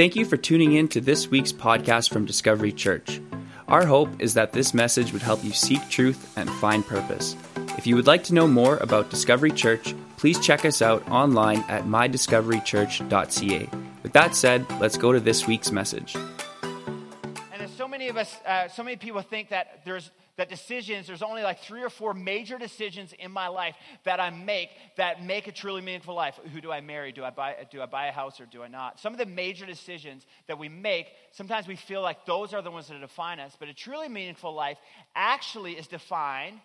thank 0.00 0.16
you 0.16 0.24
for 0.24 0.38
tuning 0.38 0.72
in 0.72 0.88
to 0.88 0.98
this 0.98 1.28
week's 1.28 1.52
podcast 1.52 2.10
from 2.10 2.24
Discovery 2.24 2.72
Church. 2.72 3.20
Our 3.68 3.84
hope 3.84 4.08
is 4.18 4.32
that 4.32 4.54
this 4.54 4.72
message 4.72 5.12
would 5.12 5.20
help 5.20 5.44
you 5.44 5.52
seek 5.52 5.86
truth 5.90 6.32
and 6.38 6.48
find 6.48 6.86
purpose. 6.86 7.36
If 7.76 7.86
you 7.86 7.96
would 7.96 8.06
like 8.06 8.24
to 8.24 8.32
know 8.32 8.48
more 8.48 8.78
about 8.78 9.10
Discovery 9.10 9.50
Church, 9.50 9.94
please 10.16 10.40
check 10.40 10.64
us 10.64 10.80
out 10.80 11.06
online 11.10 11.62
at 11.68 11.84
mydiscoverychurch.ca. 11.84 13.68
With 14.02 14.12
that 14.14 14.34
said, 14.34 14.64
let's 14.80 14.96
go 14.96 15.12
to 15.12 15.20
this 15.20 15.46
week's 15.46 15.70
message. 15.70 16.16
And 16.16 17.60
as 17.60 17.70
so 17.72 17.86
many 17.86 18.08
of 18.08 18.16
us, 18.16 18.34
uh, 18.46 18.68
so 18.68 18.82
many 18.82 18.96
people 18.96 19.20
think 19.20 19.50
that 19.50 19.82
there's 19.84 20.10
that 20.40 20.48
decisions, 20.48 21.06
there's 21.06 21.20
only 21.20 21.42
like 21.42 21.60
three 21.60 21.82
or 21.82 21.90
four 21.90 22.14
major 22.14 22.56
decisions 22.56 23.12
in 23.18 23.30
my 23.30 23.48
life 23.48 23.76
that 24.04 24.20
I 24.20 24.30
make 24.30 24.70
that 24.96 25.22
make 25.22 25.48
a 25.48 25.52
truly 25.52 25.82
meaningful 25.82 26.14
life. 26.14 26.40
Who 26.54 26.62
do 26.62 26.72
I 26.72 26.80
marry? 26.80 27.12
Do 27.12 27.22
I 27.22 27.28
buy, 27.28 27.56
do 27.70 27.82
I 27.82 27.84
buy 27.84 28.06
a 28.06 28.10
house 28.10 28.40
or 28.40 28.46
do 28.46 28.62
I 28.62 28.68
not? 28.68 28.98
Some 28.98 29.12
of 29.12 29.18
the 29.18 29.26
major 29.26 29.66
decisions 29.66 30.24
that 30.48 30.58
we 30.58 30.70
make, 30.70 31.08
sometimes 31.32 31.68
we 31.68 31.76
feel 31.76 32.00
like 32.00 32.24
those 32.24 32.54
are 32.54 32.62
the 32.62 32.70
ones 32.70 32.88
that 32.88 32.98
define 32.98 33.38
us, 33.38 33.54
but 33.60 33.68
a 33.68 33.74
truly 33.74 34.08
meaningful 34.08 34.54
life 34.54 34.78
actually 35.14 35.72
is 35.72 35.86
defined 35.86 36.58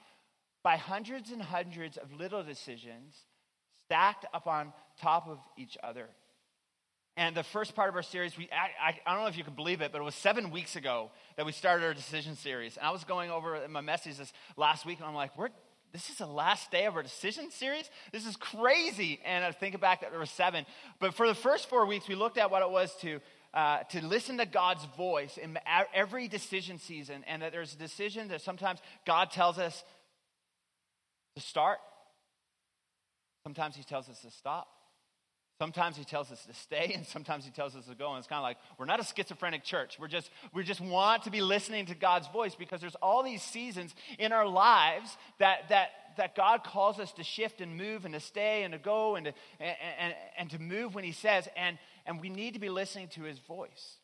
by 0.64 0.78
hundreds 0.78 1.32
and 1.32 1.42
hundreds 1.42 1.98
of 1.98 2.14
little 2.14 2.44
decisions 2.44 3.14
stacked 3.88 4.26
up 4.34 4.48
on 4.48 4.72
top 5.02 5.28
of 5.28 5.40
each 5.58 5.78
other. 5.84 6.08
And 7.18 7.36
the 7.36 7.44
first 7.44 7.76
part 7.76 7.88
of 7.88 7.96
our 7.96 8.04
series, 8.04 8.38
we, 8.38 8.50
I, 8.52 9.00
I, 9.06 9.14
don't 9.14 9.24
know 9.24 9.30
if 9.30 9.38
you 9.38 9.46
can 9.46 9.54
believe 9.54 9.80
it, 9.80 9.94
but 9.94 10.02
it 10.02 10.04
was 10.04 10.16
seven 10.16 10.52
weeks 10.52 10.76
ago 10.76 11.12
that 11.38 11.46
we 11.46 11.54
started 11.54 11.86
our 11.86 11.94
decision 11.94 12.36
series. 12.36 12.76
And 12.76 12.86
I 12.86 12.92
was 12.92 13.06
going 13.06 13.32
over 13.32 13.66
my 13.70 13.80
message 13.80 14.18
this 14.18 14.34
last 14.58 14.86
week, 14.86 15.00
and 15.00 15.08
I'm 15.08 15.16
like, 15.16 15.38
we're, 15.38 15.48
this 15.94 16.10
is 16.10 16.18
the 16.18 16.26
last 16.26 16.72
day 16.72 16.86
of 16.88 16.96
our 16.98 17.04
decision 17.04 17.52
series? 17.52 17.90
This 18.12 18.26
is 18.26 18.36
crazy. 18.36 19.22
And 19.24 19.46
I 19.46 19.54
think 19.54 19.80
back 19.80 20.02
that 20.02 20.10
there 20.10 20.20
were 20.20 20.26
seven. 20.26 20.66
But 21.00 21.14
for 21.14 21.26
the 21.26 21.36
first 21.36 21.70
four 21.70 21.86
weeks, 21.86 22.06
we 22.10 22.16
looked 22.16 22.38
at 22.38 22.52
what 22.52 22.62
it 22.62 22.70
was 22.70 22.94
to, 22.98 23.22
uh, 23.54 23.84
to 23.92 24.06
listen 24.06 24.38
to 24.40 24.46
God's 24.46 24.84
voice 24.98 25.38
in 25.38 25.58
every 25.94 26.28
decision 26.28 26.80
season, 26.80 27.24
and 27.28 27.42
that 27.42 27.54
there's 27.54 27.74
a 27.74 27.78
decision 27.78 28.28
that 28.28 28.42
sometimes 28.42 28.82
God 29.06 29.32
tells 29.32 29.58
us 29.58 29.86
to 31.38 31.42
start, 31.42 31.78
sometimes 33.44 33.78
He 33.78 33.84
tells 33.84 34.10
us 34.10 34.20
to 34.20 34.32
stop. 34.32 34.68
Sometimes 35.58 35.96
he 35.96 36.04
tells 36.04 36.32
us 36.32 36.46
to 36.46 36.54
stay, 36.54 36.92
and 36.96 37.06
sometimes 37.06 37.46
he 37.46 37.52
tells 37.52 37.76
us 37.76 37.86
to 37.86 37.96
go. 37.96 38.10
And 38.10 38.18
it's 38.18 38.28
kind 38.28 38.40
of 38.40 38.44
like 38.44 38.58
we're 38.78 38.86
not 38.86 39.00
a 39.00 39.06
schizophrenic 39.06 39.64
church. 39.64 39.98
We're 40.00 40.10
just 40.10 40.30
we 40.54 40.64
just 40.64 40.82
want 40.82 41.24
to 41.24 41.32
be 41.32 41.42
listening 41.42 41.86
to 41.88 41.96
God's 41.96 42.28
voice 42.28 42.56
because 42.56 42.82
there's 42.82 42.96
all 42.96 43.24
these 43.24 43.42
seasons 43.42 43.96
in 44.20 44.34
our 44.34 44.48
lives 44.48 45.16
that 45.40 45.70
that 45.70 45.90
that 46.18 46.36
God 46.36 46.64
calls 46.64 47.00
us 47.00 47.12
to 47.14 47.24
shift 47.24 47.62
and 47.62 47.78
move 47.78 48.04
and 48.04 48.14
to 48.14 48.20
stay 48.20 48.64
and 48.64 48.74
to 48.74 48.78
go 48.78 49.16
and 49.16 49.28
to 49.28 49.34
and, 49.62 49.78
and, 50.00 50.14
and 50.38 50.50
to 50.50 50.60
move 50.60 50.94
when 50.94 51.06
He 51.06 51.14
says, 51.14 51.48
and 51.56 51.78
and 52.06 52.20
we 52.20 52.30
need 52.30 52.56
to 52.56 52.60
be 52.60 52.70
listening 52.70 53.08
to 53.10 53.24
His 53.24 53.40
voice. 53.40 53.98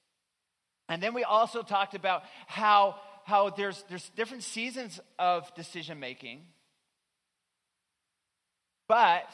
And 0.88 1.04
then 1.04 1.14
we 1.14 1.26
also 1.26 1.64
talked 1.64 1.96
about 1.96 2.24
how 2.48 2.96
how 3.26 3.50
there's 3.50 3.84
there's 3.90 4.10
different 4.16 4.44
seasons 4.44 5.02
of 5.20 5.54
decision 5.56 6.00
making, 6.00 6.46
but 8.88 9.30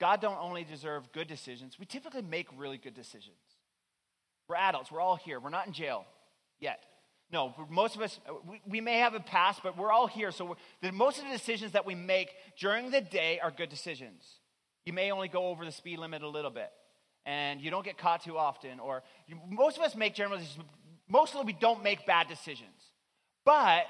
God 0.00 0.20
don't 0.20 0.38
only 0.40 0.64
deserve 0.64 1.12
good 1.12 1.28
decisions. 1.28 1.78
We 1.78 1.84
typically 1.84 2.22
make 2.22 2.48
really 2.56 2.78
good 2.78 2.94
decisions. 2.94 3.36
We're 4.48 4.56
adults. 4.56 4.90
We're 4.90 5.00
all 5.00 5.16
here. 5.16 5.38
We're 5.38 5.50
not 5.50 5.66
in 5.66 5.72
jail 5.72 6.06
yet. 6.58 6.80
No, 7.32 7.54
most 7.68 7.94
of 7.94 8.02
us, 8.02 8.18
we, 8.48 8.60
we 8.66 8.80
may 8.80 8.98
have 8.98 9.14
a 9.14 9.20
past, 9.20 9.60
but 9.62 9.78
we're 9.78 9.92
all 9.92 10.08
here. 10.08 10.32
So 10.32 10.56
the, 10.82 10.90
most 10.90 11.18
of 11.18 11.24
the 11.24 11.30
decisions 11.30 11.72
that 11.72 11.86
we 11.86 11.94
make 11.94 12.30
during 12.58 12.90
the 12.90 13.00
day 13.00 13.38
are 13.40 13.52
good 13.52 13.68
decisions. 13.68 14.24
You 14.84 14.92
may 14.92 15.12
only 15.12 15.28
go 15.28 15.46
over 15.46 15.64
the 15.64 15.70
speed 15.70 15.98
limit 15.98 16.22
a 16.22 16.28
little 16.28 16.50
bit, 16.50 16.70
and 17.26 17.60
you 17.60 17.70
don't 17.70 17.84
get 17.84 17.98
caught 17.98 18.24
too 18.24 18.36
often. 18.36 18.80
Or 18.80 19.04
you, 19.28 19.36
most 19.48 19.76
of 19.76 19.84
us 19.84 19.94
make 19.94 20.14
general 20.14 20.38
decisions. 20.38 20.64
Mostly 21.08 21.42
we 21.44 21.52
don't 21.52 21.84
make 21.84 22.06
bad 22.06 22.26
decisions. 22.26 22.80
But 23.44 23.84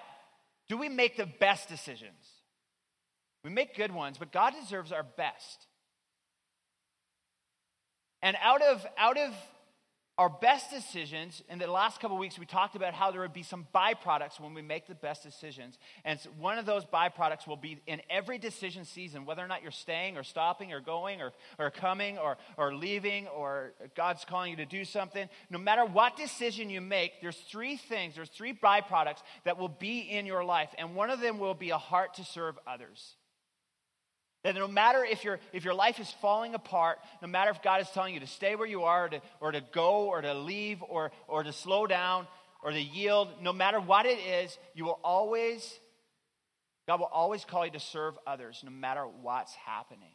do 0.69 0.77
we 0.77 0.89
make 0.89 1.17
the 1.17 1.27
best 1.27 1.69
decisions? 1.69 2.27
We 3.43 3.51
make 3.51 3.75
good 3.75 3.93
ones, 3.93 4.19
but 4.19 4.33
God 4.33 4.53
deserves 4.61 4.93
our 4.93 5.03
best. 5.03 5.67
And 8.23 8.37
out 8.43 8.63
of, 8.63 8.85
out 8.99 9.19
of 9.19 9.33
our 10.21 10.29
best 10.29 10.71
decisions, 10.71 11.43
in 11.49 11.59
the 11.59 11.67
last 11.67 11.99
couple 11.99 12.19
weeks, 12.19 12.39
we 12.39 12.45
talked 12.45 12.77
about 12.77 12.93
how 12.93 13.11
there 13.11 13.23
would 13.23 13.33
be 13.33 13.43
some 13.43 13.67
byproducts 13.75 14.39
when 14.39 14.53
we 14.53 14.61
make 14.61 14.87
the 14.87 14.95
best 14.95 15.23
decisions. 15.23 15.79
And 16.05 16.21
one 16.39 16.59
of 16.59 16.67
those 16.67 16.85
byproducts 16.85 17.47
will 17.47 17.57
be 17.57 17.81
in 17.87 18.03
every 18.11 18.37
decision 18.37 18.85
season, 18.85 19.25
whether 19.25 19.43
or 19.43 19.49
not 19.49 19.63
you're 19.63 19.71
staying 19.71 20.19
or 20.19 20.23
stopping 20.23 20.75
or 20.75 20.81
going 20.81 21.23
or, 21.23 21.33
or 21.59 21.71
coming 21.71 22.19
or, 22.19 22.37
or 22.59 22.75
leaving 22.75 23.29
or 23.29 23.73
God's 23.97 24.27
calling 24.27 24.51
you 24.51 24.57
to 24.59 24.67
do 24.67 24.85
something. 24.85 25.27
No 25.49 25.59
matter 25.59 25.87
what 25.87 26.19
decision 26.19 26.69
you 26.69 26.83
make, 26.83 27.23
there's 27.23 27.39
three 27.39 27.79
things, 27.79 28.17
there's 28.17 28.29
three 28.29 28.53
byproducts 28.53 29.23
that 29.45 29.57
will 29.57 29.71
be 29.71 30.01
in 30.01 30.27
your 30.27 30.45
life. 30.45 30.69
And 30.77 30.95
one 30.95 31.09
of 31.09 31.21
them 31.21 31.39
will 31.39 31.55
be 31.55 31.71
a 31.71 31.79
heart 31.79 32.13
to 32.15 32.25
serve 32.25 32.59
others. 32.67 33.15
That 34.43 34.55
no 34.55 34.69
matter 34.69 35.05
if, 35.05 35.23
your 35.23 35.39
if 35.53 35.65
your 35.65 35.75
life 35.75 36.01
is 36.01 36.11
falling 36.23 36.55
apart, 36.55 36.99
no 37.21 37.29
matter 37.29 37.51
if 37.51 37.63
God 37.63 37.83
is 37.83 37.91
telling 37.91 38.15
you 38.15 38.21
to 38.21 38.27
stay 38.27 38.57
where 38.57 38.67
you 38.67 38.85
are, 38.85 39.05
or 39.05 39.09
to, 39.11 39.23
or 39.41 39.53
to 39.53 39.61
go, 39.73 40.07
or 40.07 40.23
to 40.23 40.33
leave, 40.33 40.83
or, 40.83 41.13
or 41.29 41.43
to 41.43 41.53
slow 41.53 41.87
down, 41.87 42.27
or 42.63 42.71
to 42.71 42.81
yield, 42.81 43.29
no 43.43 43.53
matter 43.53 43.81
what 43.81 44.07
it 44.07 44.19
is, 44.19 44.57
you 44.75 44.85
will 44.85 44.99
always, 45.05 45.79
God 46.87 47.01
will 47.01 47.11
always 47.13 47.45
call 47.45 47.67
you 47.67 47.73
to 47.73 47.81
serve 47.81 48.15
others, 48.27 48.63
no 48.65 48.71
matter 48.71 49.05
what's 49.05 49.55
happening. 49.55 50.15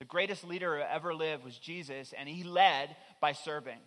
The 0.00 0.04
greatest 0.04 0.44
leader 0.44 0.76
who 0.76 0.82
ever 0.82 1.14
lived 1.14 1.44
was 1.44 1.56
Jesus, 1.56 2.12
and 2.18 2.28
he 2.28 2.42
led 2.42 2.96
by 3.20 3.32
serving. 3.32 3.78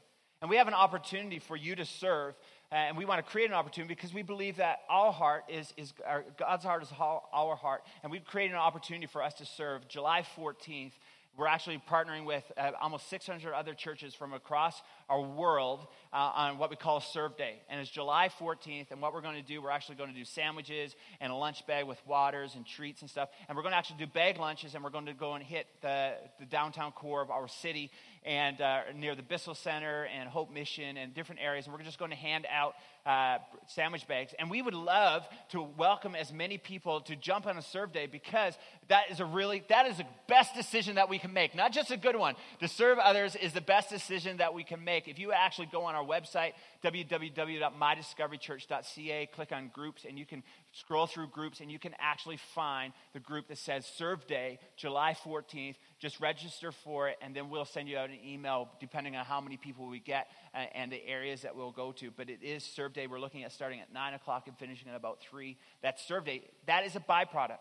And 0.42 0.50
we 0.50 0.58
have 0.58 0.68
an 0.68 0.74
opportunity 0.74 1.40
for 1.40 1.56
you 1.56 1.76
to 1.76 1.86
serve 1.86 2.36
and 2.72 2.98
we 2.98 3.06
want 3.06 3.24
to 3.24 3.32
create 3.32 3.50
an 3.50 3.56
opportunity 3.56 3.94
because 3.94 4.14
we 4.14 4.24
believe 4.24 4.58
that 4.58 4.80
our 4.90 5.12
heart 5.12 5.46
is, 5.48 5.74
is 5.78 5.94
our, 6.06 6.26
God's 6.38 6.66
heart 6.66 6.84
is 6.84 6.92
our 7.00 7.56
heart. 7.56 7.84
And 8.04 8.12
we've 8.12 8.26
created 8.26 8.54
an 8.54 8.60
opportunity 8.60 9.08
for 9.08 9.24
us 9.24 9.36
to 9.36 9.46
serve 9.46 9.88
July 9.88 10.26
14th. 10.38 10.92
We're 11.38 11.48
actually 11.48 11.80
partnering 11.88 12.26
with 12.26 12.44
uh, 12.58 12.72
almost 12.82 13.10
600 13.12 13.54
other 13.54 13.76
churches 13.76 14.16
from 14.16 14.34
across 14.34 14.82
our 15.08 15.22
world 15.22 15.86
uh, 16.12 16.16
on 16.16 16.58
what 16.58 16.72
we 16.72 16.76
call 16.76 17.00
Serve 17.00 17.38
Day. 17.38 17.62
And 17.70 17.80
it's 17.80 17.92
July 17.92 18.30
14th. 18.40 18.90
And 18.90 19.02
what 19.02 19.14
we're 19.14 19.22
going 19.22 19.36
to 19.36 19.48
do, 19.48 19.62
we're 19.62 19.70
actually 19.70 19.96
going 19.96 20.10
to 20.12 20.16
do 20.18 20.26
sandwiches 20.26 20.96
and 21.22 21.32
a 21.32 21.36
lunch 21.36 21.66
bag 21.68 21.86
with 21.86 22.00
waters 22.08 22.56
and 22.56 22.66
treats 22.66 23.02
and 23.02 23.10
stuff. 23.10 23.30
And 23.48 23.56
we're 23.56 23.62
going 23.62 23.74
to 23.74 23.78
actually 23.78 24.04
do 24.04 24.12
bag 24.12 24.40
lunches 24.40 24.74
and 24.74 24.84
we're 24.84 24.90
going 24.90 25.06
to 25.06 25.14
go 25.14 25.36
and 25.36 25.44
hit 25.44 25.68
the, 25.82 26.16
the 26.40 26.46
downtown 26.48 26.92
core 26.92 27.22
of 27.22 27.30
our 27.30 27.48
city 27.48 27.92
and 28.26 28.62
uh, 28.62 28.82
near 28.96 29.16
the 29.16 29.24
Bissell 29.24 29.56
Center 29.56 30.06
and 30.06 30.30
Hope 30.30 30.52
Mission 30.52 30.98
and 30.98 31.14
different 31.14 31.42
areas. 31.42 31.66
And 31.66 31.74
we're 31.74 31.84
just 31.84 32.00
going 32.00 32.12
to 32.12 32.18
hand 32.18 32.46
out 32.52 32.74
uh, 33.06 33.38
sandwich 33.68 34.06
bags. 34.08 34.34
And 34.38 34.52
we 34.52 34.62
would 34.62 34.74
love 34.74 35.26
to 35.52 35.62
welcome 35.62 36.14
as 36.14 36.34
many 36.34 36.58
people 36.58 37.00
to 37.02 37.16
jump 37.16 37.48
on 37.48 37.58
a 37.58 37.62
serve 37.62 37.94
day 37.94 38.06
because 38.06 38.58
that 38.90 39.04
is 39.10 39.22
a 39.22 39.26
really, 39.26 39.64
that 39.70 39.88
is 39.88 39.96
the 39.98 40.06
best 40.28 40.54
decision 40.56 40.96
that 40.96 41.08
we 41.08 41.20
can 41.20 41.32
make. 41.32 41.56
Not 41.56 41.72
just 41.72 41.90
a 41.90 41.98
good 41.98 42.18
one. 42.18 42.36
To 42.60 42.68
serve 42.68 43.00
others 43.00 43.36
is 43.36 43.54
the 43.54 43.62
best 43.62 43.90
decision 43.90 44.36
that 44.38 44.54
we 44.54 44.66
can 44.66 44.84
make. 44.84 45.08
If 45.08 45.20
you 45.20 45.32
actually 45.32 45.70
go 45.72 45.84
on 45.84 45.96
our 45.96 46.04
website, 46.04 46.52
www.mydiscoverychurch.ca, 46.84 49.30
click 49.34 49.54
on 49.54 49.72
groups, 49.74 50.06
and 50.08 50.20
you 50.20 50.26
can 50.26 50.44
scroll 50.80 51.08
through 51.08 51.28
groups 51.28 51.60
and 51.60 51.72
you 51.72 51.80
can 51.80 51.94
actually 52.00 52.38
find 52.56 52.94
the 53.14 53.20
group 53.20 53.48
that 53.48 53.58
says 53.58 53.86
Serve 53.98 54.26
Day, 54.28 54.60
July 54.76 55.16
14th. 55.26 55.76
Just 56.00 56.20
register 56.20 56.72
for 56.72 57.10
it, 57.10 57.18
and 57.22 57.36
then 57.36 57.50
we'll 57.50 57.66
send 57.66 57.90
you 57.90 57.98
out 57.98 58.10
an 58.10 58.20
email 58.26 58.70
depending 58.80 59.16
on 59.16 59.26
how 59.26 59.42
many 59.42 59.58
people 59.58 59.88
we 59.88 60.00
get 60.00 60.28
uh, 60.54 60.66
and 60.74 60.92
the 60.92 61.06
areas 61.08 61.42
that 61.42 61.56
we'll 61.56 61.72
go 61.72 61.92
to. 61.94 62.12
But 62.12 62.30
it 62.30 62.44
is 62.44 62.64
Serve 62.64 62.94
Day. 62.94 63.08
We're 63.08 63.20
looking 63.20 63.44
at 63.44 63.52
starting 63.52 63.80
at 63.80 63.92
9 63.92 64.14
o'clock 64.14 64.48
and 64.48 64.58
finishing 64.58 64.90
at 64.90 64.96
about 64.96 65.20
3. 65.22 65.58
That's 65.82 66.06
Serve 66.08 66.26
Day. 66.26 66.44
That 66.68 66.86
is 66.86 66.96
a 66.96 67.00
byproduct. 67.00 67.58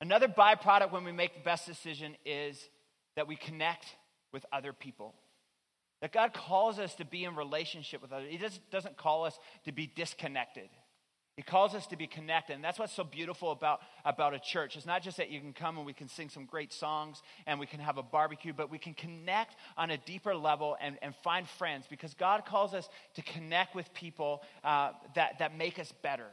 Another 0.00 0.28
byproduct 0.28 0.92
when 0.92 1.04
we 1.04 1.12
make 1.12 1.34
the 1.34 1.40
best 1.40 1.66
decision 1.66 2.16
is 2.24 2.58
that 3.16 3.26
we 3.26 3.36
connect 3.36 3.84
with 4.32 4.46
other 4.52 4.72
people. 4.72 5.14
That 6.00 6.12
God 6.12 6.32
calls 6.32 6.78
us 6.78 6.94
to 6.96 7.04
be 7.04 7.24
in 7.24 7.36
relationship 7.36 8.00
with 8.00 8.12
others. 8.12 8.28
He 8.30 8.38
just 8.38 8.58
doesn't 8.70 8.96
call 8.96 9.24
us 9.24 9.38
to 9.64 9.72
be 9.72 9.86
disconnected. 9.86 10.68
He 11.40 11.44
calls 11.44 11.74
us 11.74 11.86
to 11.86 11.96
be 11.96 12.06
connected. 12.06 12.52
And 12.52 12.62
that's 12.62 12.78
what's 12.78 12.92
so 12.92 13.02
beautiful 13.02 13.50
about, 13.50 13.80
about 14.04 14.34
a 14.34 14.38
church. 14.38 14.76
It's 14.76 14.84
not 14.84 15.02
just 15.02 15.16
that 15.16 15.30
you 15.30 15.40
can 15.40 15.54
come 15.54 15.78
and 15.78 15.86
we 15.86 15.94
can 15.94 16.06
sing 16.06 16.28
some 16.28 16.44
great 16.44 16.70
songs 16.70 17.22
and 17.46 17.58
we 17.58 17.64
can 17.64 17.80
have 17.80 17.96
a 17.96 18.02
barbecue, 18.02 18.52
but 18.52 18.70
we 18.70 18.76
can 18.76 18.92
connect 18.92 19.56
on 19.78 19.90
a 19.90 19.96
deeper 19.96 20.34
level 20.34 20.76
and, 20.82 20.98
and 21.00 21.14
find 21.24 21.48
friends 21.48 21.86
because 21.88 22.12
God 22.12 22.44
calls 22.44 22.74
us 22.74 22.90
to 23.14 23.22
connect 23.22 23.74
with 23.74 23.90
people 23.94 24.42
uh, 24.62 24.90
that, 25.14 25.38
that 25.38 25.56
make 25.56 25.78
us 25.78 25.90
better. 26.02 26.26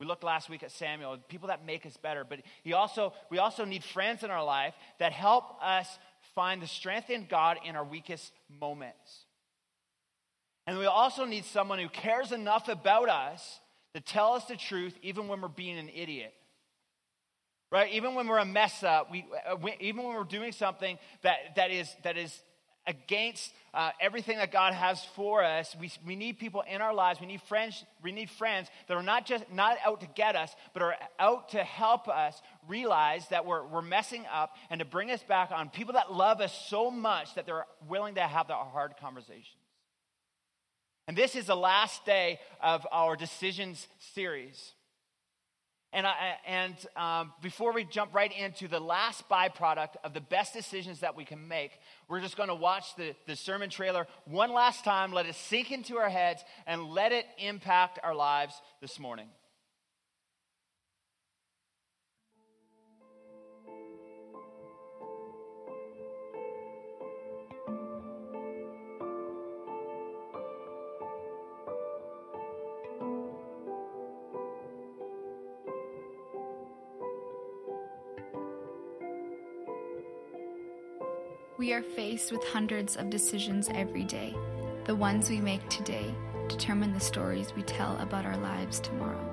We 0.00 0.06
looked 0.06 0.24
last 0.24 0.48
week 0.48 0.62
at 0.62 0.72
Samuel, 0.72 1.18
people 1.28 1.48
that 1.48 1.66
make 1.66 1.84
us 1.84 1.98
better, 1.98 2.24
but 2.24 2.38
he 2.62 2.72
also, 2.72 3.12
we 3.28 3.36
also 3.36 3.66
need 3.66 3.84
friends 3.84 4.22
in 4.22 4.30
our 4.30 4.42
life 4.42 4.72
that 4.98 5.12
help 5.12 5.62
us 5.62 5.86
find 6.34 6.62
the 6.62 6.66
strength 6.66 7.10
in 7.10 7.26
God 7.28 7.58
in 7.66 7.76
our 7.76 7.84
weakest 7.84 8.32
moments. 8.48 9.26
And 10.66 10.78
we 10.78 10.86
also 10.86 11.26
need 11.26 11.44
someone 11.44 11.78
who 11.78 11.90
cares 11.90 12.32
enough 12.32 12.68
about 12.68 13.10
us 13.10 13.58
to 13.94 14.00
tell 14.00 14.32
us 14.32 14.44
the 14.46 14.56
truth 14.56 14.94
even 15.02 15.28
when 15.28 15.40
we're 15.40 15.48
being 15.48 15.78
an 15.78 15.90
idiot. 15.94 16.34
right? 17.70 17.92
Even 17.92 18.14
when 18.14 18.26
we're 18.26 18.38
a 18.38 18.44
mess 18.44 18.82
up, 18.82 19.10
we, 19.10 19.26
uh, 19.50 19.56
we, 19.56 19.74
even 19.80 20.04
when 20.04 20.14
we're 20.14 20.24
doing 20.24 20.52
something 20.52 20.98
that, 21.22 21.56
that, 21.56 21.70
is, 21.70 21.94
that 22.04 22.16
is 22.16 22.38
against 22.86 23.52
uh, 23.74 23.90
everything 24.00 24.36
that 24.38 24.52
God 24.52 24.74
has 24.74 25.02
for 25.16 25.42
us, 25.42 25.74
we, 25.80 25.90
we 26.06 26.16
need 26.16 26.38
people 26.38 26.62
in 26.68 26.82
our 26.82 26.92
lives. 26.92 27.20
We 27.20 27.26
need 27.26 27.40
friends. 27.42 27.82
We 28.02 28.12
need 28.12 28.28
friends 28.28 28.68
that 28.88 28.96
are 28.96 29.02
not 29.02 29.24
just 29.24 29.44
not 29.52 29.78
out 29.84 30.00
to 30.00 30.08
get 30.14 30.36
us, 30.36 30.54
but 30.74 30.82
are 30.82 30.96
out 31.18 31.50
to 31.50 31.62
help 31.62 32.08
us 32.08 32.40
realize 32.68 33.26
that 33.28 33.46
we're, 33.46 33.66
we're 33.66 33.82
messing 33.82 34.24
up 34.32 34.54
and 34.68 34.78
to 34.80 34.84
bring 34.84 35.10
us 35.10 35.22
back 35.22 35.50
on. 35.52 35.70
People 35.70 35.94
that 35.94 36.12
love 36.12 36.40
us 36.40 36.52
so 36.68 36.90
much 36.90 37.34
that 37.34 37.46
they're 37.46 37.66
willing 37.88 38.16
to 38.16 38.22
have 38.22 38.48
the 38.48 38.54
hard 38.54 38.94
conversations. 39.00 39.61
And 41.08 41.16
this 41.16 41.34
is 41.34 41.46
the 41.46 41.56
last 41.56 42.04
day 42.06 42.38
of 42.62 42.86
our 42.92 43.16
decisions 43.16 43.88
series. 44.14 44.72
And, 45.94 46.06
I, 46.06 46.36
and 46.46 46.74
um, 46.96 47.32
before 47.42 47.72
we 47.72 47.84
jump 47.84 48.14
right 48.14 48.32
into 48.32 48.66
the 48.66 48.80
last 48.80 49.28
byproduct 49.28 49.96
of 50.04 50.14
the 50.14 50.22
best 50.22 50.54
decisions 50.54 51.00
that 51.00 51.16
we 51.16 51.26
can 51.26 51.48
make, 51.48 51.72
we're 52.08 52.20
just 52.20 52.36
going 52.36 52.48
to 52.48 52.54
watch 52.54 52.96
the, 52.96 53.14
the 53.26 53.36
sermon 53.36 53.68
trailer 53.68 54.06
one 54.24 54.52
last 54.54 54.84
time, 54.84 55.12
let 55.12 55.26
it 55.26 55.34
sink 55.34 55.70
into 55.70 55.98
our 55.98 56.08
heads, 56.08 56.42
and 56.66 56.86
let 56.86 57.12
it 57.12 57.26
impact 57.36 57.98
our 58.02 58.14
lives 58.14 58.54
this 58.80 58.98
morning. 58.98 59.28
We 81.62 81.74
are 81.74 81.82
faced 81.82 82.32
with 82.32 82.42
hundreds 82.42 82.96
of 82.96 83.08
decisions 83.08 83.70
every 83.72 84.02
day. 84.02 84.34
The 84.86 84.96
ones 84.96 85.30
we 85.30 85.38
make 85.38 85.68
today 85.68 86.12
determine 86.48 86.92
the 86.92 86.98
stories 86.98 87.54
we 87.54 87.62
tell 87.62 87.96
about 87.98 88.26
our 88.26 88.36
lives 88.38 88.80
tomorrow. 88.80 89.31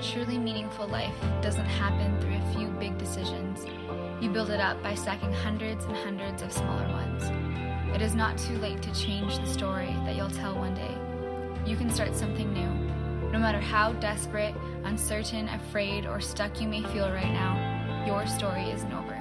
A 0.00 0.02
truly 0.02 0.38
meaningful 0.38 0.88
life 0.88 1.14
doesn't 1.42 1.66
happen 1.66 2.18
through 2.20 2.36
a 2.36 2.54
few 2.54 2.68
big 2.78 2.96
decisions. 2.96 3.66
You 4.20 4.30
build 4.30 4.48
it 4.48 4.60
up 4.60 4.82
by 4.82 4.94
stacking 4.94 5.32
hundreds 5.32 5.84
and 5.84 5.94
hundreds 5.94 6.40
of 6.42 6.50
smaller 6.52 6.88
ones. 6.88 7.24
It 7.94 8.00
is 8.00 8.14
not 8.14 8.38
too 8.38 8.56
late 8.58 8.80
to 8.82 8.94
change 8.94 9.38
the 9.38 9.46
story 9.46 9.94
that 10.06 10.16
you'll 10.16 10.30
tell 10.30 10.54
one 10.54 10.74
day. 10.74 10.96
You 11.66 11.76
can 11.76 11.90
start 11.90 12.16
something 12.16 12.50
new. 12.52 13.30
No 13.30 13.38
matter 13.38 13.60
how 13.60 13.92
desperate, 13.94 14.54
uncertain, 14.84 15.48
afraid, 15.50 16.06
or 16.06 16.18
stuck 16.18 16.60
you 16.60 16.68
may 16.68 16.82
feel 16.84 17.10
right 17.10 17.32
now, 17.32 18.04
your 18.06 18.26
story 18.26 18.70
isn't 18.70 18.92
over. 18.92 19.19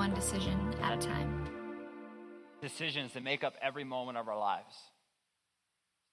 One 0.00 0.14
decision 0.14 0.74
at 0.80 0.94
a 0.94 1.06
time. 1.06 1.44
Decisions 2.62 3.12
that 3.12 3.22
make 3.22 3.44
up 3.44 3.52
every 3.60 3.84
moment 3.84 4.16
of 4.16 4.28
our 4.28 4.38
lives. 4.38 4.74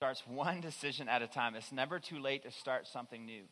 Starts 0.01 0.21
one 0.27 0.59
decision 0.59 1.07
at 1.07 1.21
a 1.21 1.27
time. 1.27 1.55
It's 1.55 1.71
never 1.71 1.97
too 1.97 2.19
late 2.19 2.43
to 2.43 2.51
start 2.51 2.85
something 2.85 3.25
new. 3.25 3.43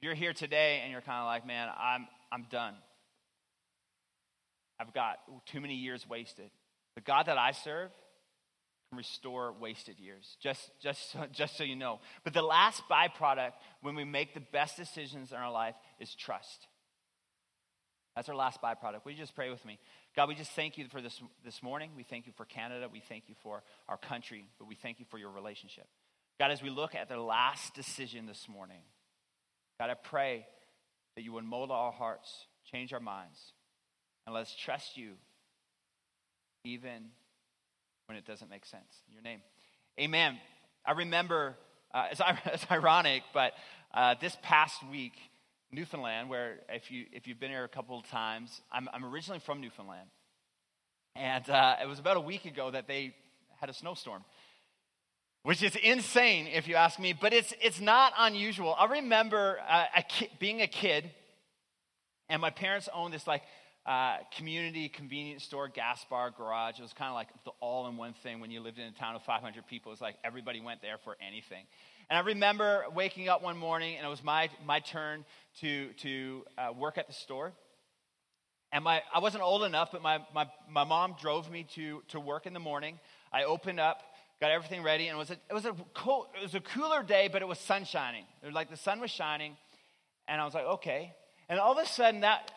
You're 0.00 0.16
here 0.16 0.32
today 0.32 0.80
and 0.82 0.90
you're 0.90 1.02
kind 1.02 1.20
of 1.20 1.26
like, 1.26 1.46
man, 1.46 1.68
I'm, 1.78 2.08
I'm 2.32 2.46
done. 2.50 2.74
I've 4.80 4.92
got 4.92 5.18
too 5.46 5.60
many 5.60 5.76
years 5.76 6.04
wasted. 6.04 6.50
The 6.96 7.02
God 7.02 7.26
that 7.26 7.38
I 7.38 7.52
serve 7.52 7.92
can 8.88 8.98
restore 8.98 9.52
wasted 9.52 10.00
years, 10.00 10.36
just, 10.42 10.68
just, 10.82 11.12
so, 11.12 11.26
just 11.30 11.56
so 11.56 11.62
you 11.62 11.76
know. 11.76 12.00
But 12.24 12.34
the 12.34 12.42
last 12.42 12.82
byproduct 12.90 13.52
when 13.82 13.94
we 13.94 14.02
make 14.02 14.34
the 14.34 14.40
best 14.40 14.76
decisions 14.76 15.30
in 15.30 15.36
our 15.36 15.52
life 15.52 15.76
is 16.00 16.12
trust. 16.12 16.66
That's 18.16 18.28
our 18.28 18.34
last 18.34 18.60
byproduct. 18.60 19.04
Will 19.04 19.12
you 19.12 19.18
just 19.18 19.34
pray 19.34 19.50
with 19.50 19.64
me? 19.64 19.78
God, 20.16 20.28
we 20.28 20.34
just 20.34 20.50
thank 20.52 20.76
you 20.76 20.86
for 20.90 21.00
this, 21.00 21.20
this 21.44 21.62
morning. 21.62 21.90
We 21.96 22.02
thank 22.02 22.26
you 22.26 22.32
for 22.36 22.44
Canada. 22.44 22.88
We 22.90 23.00
thank 23.00 23.24
you 23.28 23.34
for 23.42 23.62
our 23.88 23.96
country, 23.96 24.46
but 24.58 24.66
we 24.66 24.74
thank 24.74 24.98
you 24.98 25.06
for 25.10 25.18
your 25.18 25.30
relationship. 25.30 25.86
God, 26.38 26.50
as 26.50 26.62
we 26.62 26.70
look 26.70 26.94
at 26.94 27.08
the 27.08 27.18
last 27.18 27.74
decision 27.74 28.26
this 28.26 28.48
morning, 28.48 28.82
God, 29.78 29.90
I 29.90 29.94
pray 29.94 30.46
that 31.14 31.22
you 31.22 31.32
would 31.32 31.44
mold 31.44 31.70
our 31.70 31.92
hearts, 31.92 32.46
change 32.70 32.92
our 32.92 33.00
minds, 33.00 33.38
and 34.26 34.34
let 34.34 34.42
us 34.42 34.54
trust 34.58 34.96
you 34.96 35.12
even 36.64 37.10
when 38.06 38.18
it 38.18 38.26
doesn't 38.26 38.50
make 38.50 38.66
sense. 38.66 39.02
In 39.08 39.14
your 39.14 39.22
name. 39.22 39.40
Amen. 40.00 40.38
I 40.84 40.92
remember, 40.92 41.56
uh, 41.94 42.06
it's, 42.10 42.20
it's, 42.46 42.66
ironic, 42.70 43.22
but 43.32 43.52
uh, 43.94 44.14
this 44.20 44.36
past 44.42 44.82
week, 44.90 45.14
Newfoundland, 45.72 46.28
where 46.28 46.60
if, 46.68 46.90
you, 46.90 47.06
if 47.12 47.26
you've 47.26 47.38
been 47.38 47.50
here 47.50 47.64
a 47.64 47.68
couple 47.68 47.98
of 47.98 48.06
times, 48.08 48.60
I'm, 48.72 48.88
I'm 48.92 49.04
originally 49.04 49.40
from 49.40 49.60
Newfoundland. 49.60 50.08
And 51.14 51.48
uh, 51.48 51.76
it 51.82 51.86
was 51.86 51.98
about 51.98 52.16
a 52.16 52.20
week 52.20 52.44
ago 52.44 52.70
that 52.70 52.86
they 52.86 53.14
had 53.60 53.68
a 53.70 53.74
snowstorm, 53.74 54.24
which 55.42 55.62
is 55.62 55.76
insane 55.76 56.46
if 56.46 56.66
you 56.66 56.74
ask 56.74 56.98
me, 56.98 57.12
but 57.12 57.32
it's, 57.32 57.52
it's 57.60 57.80
not 57.80 58.12
unusual. 58.18 58.74
I 58.78 58.86
remember 58.86 59.58
uh, 59.68 59.84
a 59.96 60.02
ki- 60.02 60.30
being 60.38 60.60
a 60.60 60.66
kid, 60.66 61.10
and 62.28 62.40
my 62.40 62.50
parents 62.50 62.88
owned 62.94 63.12
this 63.12 63.26
like 63.26 63.42
uh, 63.86 64.18
community 64.36 64.88
convenience 64.88 65.44
store, 65.44 65.68
gas 65.68 66.04
bar, 66.08 66.30
garage. 66.30 66.78
It 66.78 66.82
was 66.82 66.92
kind 66.92 67.08
of 67.08 67.14
like 67.14 67.28
the 67.44 67.50
all 67.60 67.88
in 67.88 67.96
one 67.96 68.14
thing 68.22 68.40
when 68.40 68.50
you 68.50 68.60
lived 68.60 68.78
in 68.78 68.84
a 68.84 68.92
town 68.92 69.16
of 69.16 69.22
500 69.22 69.66
people. 69.66 69.92
It's 69.92 70.00
like 70.00 70.16
everybody 70.22 70.60
went 70.60 70.82
there 70.82 70.98
for 71.02 71.16
anything. 71.26 71.64
And 72.10 72.18
I 72.18 72.22
remember 72.22 72.84
waking 72.92 73.28
up 73.28 73.40
one 73.40 73.56
morning, 73.56 73.96
and 73.96 74.04
it 74.04 74.08
was 74.08 74.24
my, 74.24 74.50
my 74.66 74.80
turn 74.80 75.24
to, 75.60 75.92
to 75.98 76.44
uh, 76.58 76.72
work 76.76 76.98
at 76.98 77.06
the 77.06 77.12
store. 77.12 77.52
And 78.72 78.82
my, 78.82 79.00
I 79.14 79.20
wasn't 79.20 79.44
old 79.44 79.62
enough, 79.62 79.90
but 79.92 80.02
my, 80.02 80.18
my, 80.34 80.48
my 80.68 80.82
mom 80.82 81.14
drove 81.20 81.48
me 81.48 81.68
to, 81.76 82.02
to 82.08 82.18
work 82.18 82.46
in 82.46 82.52
the 82.52 82.58
morning. 82.58 82.98
I 83.32 83.44
opened 83.44 83.78
up, 83.78 84.02
got 84.40 84.50
everything 84.50 84.82
ready, 84.82 85.06
and 85.06 85.14
it 85.14 85.18
was 85.18 85.30
a, 85.30 85.34
it 85.34 85.54
was 85.54 85.64
a, 85.64 85.76
cool, 85.94 86.26
it 86.36 86.42
was 86.42 86.54
a 86.56 86.60
cooler 86.60 87.04
day, 87.04 87.28
but 87.32 87.42
it 87.42 87.48
was 87.48 87.60
sun 87.60 87.84
shining. 87.84 88.24
It 88.42 88.46
was 88.46 88.54
like 88.56 88.70
the 88.70 88.76
sun 88.76 89.00
was 89.00 89.12
shining, 89.12 89.56
and 90.26 90.40
I 90.40 90.44
was 90.44 90.52
like, 90.52 90.66
okay. 90.66 91.14
And 91.48 91.60
all 91.60 91.70
of 91.70 91.78
a 91.78 91.86
sudden, 91.86 92.22
that 92.22 92.50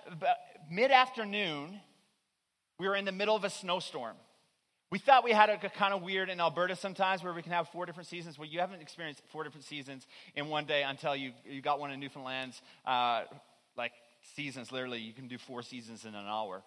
mid 0.68 0.90
afternoon, 0.90 1.80
we 2.80 2.88
were 2.88 2.96
in 2.96 3.06
the 3.06 3.12
middle 3.12 3.36
of 3.36 3.44
a 3.44 3.52
snowstorm. 3.52 4.16
We 4.94 5.00
thought 5.00 5.24
we 5.24 5.32
had 5.32 5.50
a, 5.50 5.58
kind 5.58 5.92
of 5.92 6.04
weird 6.04 6.30
in 6.30 6.40
Alberta 6.40 6.76
sometimes 6.76 7.24
where 7.24 7.34
we 7.34 7.42
can 7.42 7.52
have 7.52 7.68
four 7.70 7.88
different 7.88 8.08
seasons. 8.08 8.38
Well, 8.38 8.48
you 8.48 8.60
haven't 8.60 8.80
experienced 8.80 9.24
four 9.32 9.44
different 9.44 9.66
seasons 9.66 10.06
in 10.36 10.50
one 10.50 10.66
day 10.66 10.84
until 10.84 11.16
you, 11.16 11.32
you 11.50 11.64
got 11.64 11.80
one 11.80 11.90
in 11.90 12.00
Newfoundland's, 12.00 12.62
uh, 12.86 13.24
like 13.76 13.92
seasons, 14.36 14.72
literally. 14.72 15.00
You 15.00 15.14
can 15.14 15.28
do 15.28 15.40
four 15.40 15.64
seasons 15.64 16.06
in 16.06 16.14
an 16.14 16.28
hour. 16.28 16.62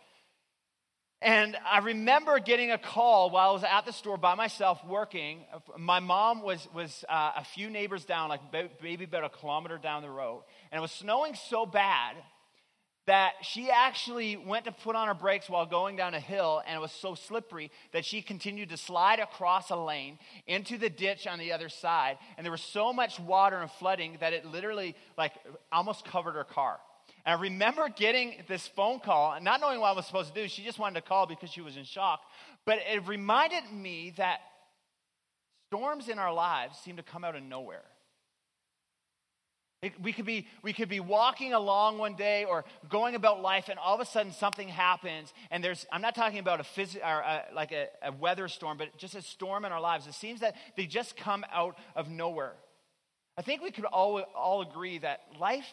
And 1.22 1.56
I 1.70 1.78
remember 1.78 2.40
getting 2.40 2.72
a 2.72 2.78
call 2.78 3.30
while 3.30 3.50
I 3.50 3.52
was 3.52 3.62
at 3.62 3.86
the 3.86 3.92
store 3.92 4.16
by 4.16 4.34
myself 4.34 4.84
working. 4.84 5.44
My 5.78 6.00
mom 6.00 6.42
was, 6.42 6.66
was 6.74 7.04
uh, 7.08 7.30
a 7.36 7.44
few 7.44 7.70
neighbors 7.70 8.04
down, 8.04 8.28
like 8.28 8.40
maybe 8.82 9.04
about 9.04 9.22
a 9.22 9.28
kilometer 9.28 9.78
down 9.78 10.02
the 10.02 10.10
road. 10.10 10.42
And 10.72 10.80
it 10.80 10.82
was 10.82 10.90
snowing 10.90 11.36
so 11.48 11.64
bad 11.64 12.16
that 13.06 13.34
she 13.42 13.70
actually 13.70 14.36
went 14.36 14.64
to 14.64 14.72
put 14.72 14.96
on 14.96 15.06
her 15.06 15.14
brakes 15.14 15.48
while 15.48 15.64
going 15.64 15.96
down 15.96 16.14
a 16.14 16.20
hill 16.20 16.62
and 16.66 16.76
it 16.76 16.80
was 16.80 16.90
so 16.90 17.14
slippery 17.14 17.70
that 17.92 18.04
she 18.04 18.20
continued 18.20 18.68
to 18.70 18.76
slide 18.76 19.20
across 19.20 19.70
a 19.70 19.76
lane 19.76 20.18
into 20.46 20.76
the 20.76 20.90
ditch 20.90 21.26
on 21.26 21.38
the 21.38 21.52
other 21.52 21.68
side. 21.68 22.18
And 22.36 22.44
there 22.44 22.50
was 22.50 22.62
so 22.62 22.92
much 22.92 23.20
water 23.20 23.58
and 23.58 23.70
flooding 23.70 24.16
that 24.20 24.32
it 24.32 24.44
literally 24.44 24.96
like 25.16 25.32
almost 25.70 26.04
covered 26.04 26.32
her 26.32 26.44
car. 26.44 26.78
And 27.24 27.36
i 27.36 27.40
remember 27.40 27.88
getting 27.88 28.42
this 28.48 28.66
phone 28.66 28.98
call 28.98 29.32
and 29.32 29.44
not 29.44 29.60
knowing 29.60 29.80
what 29.80 29.88
i 29.88 29.92
was 29.92 30.06
supposed 30.06 30.34
to 30.34 30.42
do. 30.42 30.48
She 30.48 30.64
just 30.64 30.80
wanted 30.80 30.96
to 30.96 31.08
call 31.08 31.26
because 31.26 31.50
she 31.50 31.60
was 31.60 31.76
in 31.76 31.84
shock. 31.84 32.20
But 32.64 32.80
it 32.92 33.06
reminded 33.06 33.70
me 33.72 34.14
that 34.16 34.40
storms 35.68 36.08
in 36.08 36.18
our 36.18 36.34
lives 36.34 36.76
seem 36.78 36.96
to 36.96 37.04
come 37.04 37.22
out 37.22 37.36
of 37.36 37.42
nowhere 37.44 37.84
It, 39.86 39.92
we, 40.02 40.12
could 40.12 40.26
be, 40.26 40.48
we 40.62 40.72
could 40.72 40.88
be 40.88 40.98
walking 40.98 41.52
along 41.52 41.98
one 41.98 42.16
day 42.16 42.44
or 42.44 42.64
going 42.88 43.14
about 43.14 43.40
life, 43.40 43.68
and 43.68 43.78
all 43.78 43.94
of 43.94 44.00
a 44.00 44.04
sudden 44.04 44.32
something 44.32 44.66
happens. 44.66 45.32
And 45.52 45.62
there's, 45.62 45.86
I'm 45.92 46.02
not 46.02 46.16
talking 46.16 46.40
about 46.40 46.58
a 46.58 46.64
phys- 46.64 46.96
a, 46.96 47.06
uh, 47.06 47.42
like 47.54 47.70
a, 47.70 47.86
a 48.02 48.10
weather 48.10 48.48
storm, 48.48 48.78
but 48.78 48.96
just 48.96 49.14
a 49.14 49.22
storm 49.22 49.64
in 49.64 49.70
our 49.70 49.80
lives. 49.80 50.08
It 50.08 50.14
seems 50.14 50.40
that 50.40 50.56
they 50.76 50.86
just 50.86 51.16
come 51.16 51.44
out 51.52 51.78
of 51.94 52.10
nowhere. 52.10 52.54
I 53.38 53.42
think 53.42 53.62
we 53.62 53.70
could 53.70 53.84
all, 53.84 54.20
all 54.34 54.62
agree 54.62 54.98
that 54.98 55.20
life, 55.38 55.72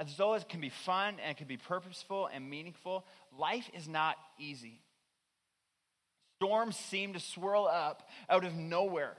as 0.00 0.16
though 0.16 0.34
it 0.34 0.48
can 0.48 0.60
be 0.60 0.70
fun 0.70 1.16
and 1.22 1.30
it 1.30 1.36
can 1.36 1.46
be 1.46 1.56
purposeful 1.56 2.28
and 2.34 2.50
meaningful, 2.50 3.06
life 3.38 3.70
is 3.74 3.86
not 3.86 4.16
easy. 4.40 4.80
Storms 6.42 6.76
seem 6.76 7.12
to 7.12 7.20
swirl 7.20 7.66
up 7.66 8.08
out 8.28 8.44
of 8.44 8.54
nowhere 8.54 9.14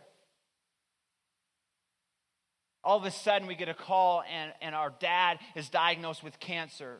all 2.85 2.97
of 2.97 3.03
a 3.03 3.11
sudden 3.11 3.47
we 3.47 3.55
get 3.55 3.67
a 3.67 3.73
call 3.73 4.23
and, 4.31 4.53
and 4.61 4.75
our 4.75 4.93
dad 4.99 5.39
is 5.55 5.69
diagnosed 5.69 6.23
with 6.23 6.39
cancer. 6.39 6.99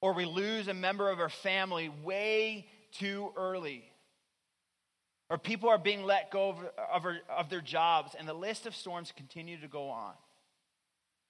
Or 0.00 0.14
we 0.14 0.24
lose 0.24 0.68
a 0.68 0.74
member 0.74 1.10
of 1.10 1.18
our 1.18 1.28
family 1.28 1.90
way 2.04 2.66
too 2.92 3.32
early. 3.36 3.84
Or 5.28 5.38
people 5.38 5.68
are 5.68 5.78
being 5.78 6.04
let 6.04 6.30
go 6.30 6.50
of, 6.50 7.04
of, 7.04 7.14
of 7.28 7.50
their 7.50 7.60
jobs, 7.60 8.16
and 8.18 8.26
the 8.26 8.34
list 8.34 8.66
of 8.66 8.74
storms 8.74 9.12
continue 9.14 9.60
to 9.60 9.68
go 9.68 9.90
on. 9.90 10.14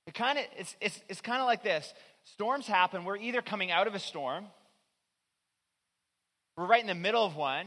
It 0.06 0.14
kind 0.14 0.38
of 0.38 0.44
it's, 0.56 0.76
it's, 0.80 1.00
it's 1.08 1.20
kind 1.20 1.40
of 1.40 1.46
like 1.46 1.62
this. 1.62 1.92
Storms 2.24 2.66
happen. 2.66 3.04
We're 3.04 3.16
either 3.16 3.42
coming 3.42 3.70
out 3.70 3.86
of 3.86 3.94
a 3.94 3.98
storm, 3.98 4.46
we're 6.56 6.66
right 6.66 6.80
in 6.80 6.86
the 6.86 6.94
middle 6.94 7.24
of 7.24 7.36
one, 7.36 7.66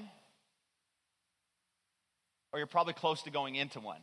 or 2.53 2.60
you're 2.60 2.67
probably 2.67 2.93
close 2.93 3.24
to 3.24 3.31
going 3.31 3.55
into 3.55 3.79
one. 3.79 4.00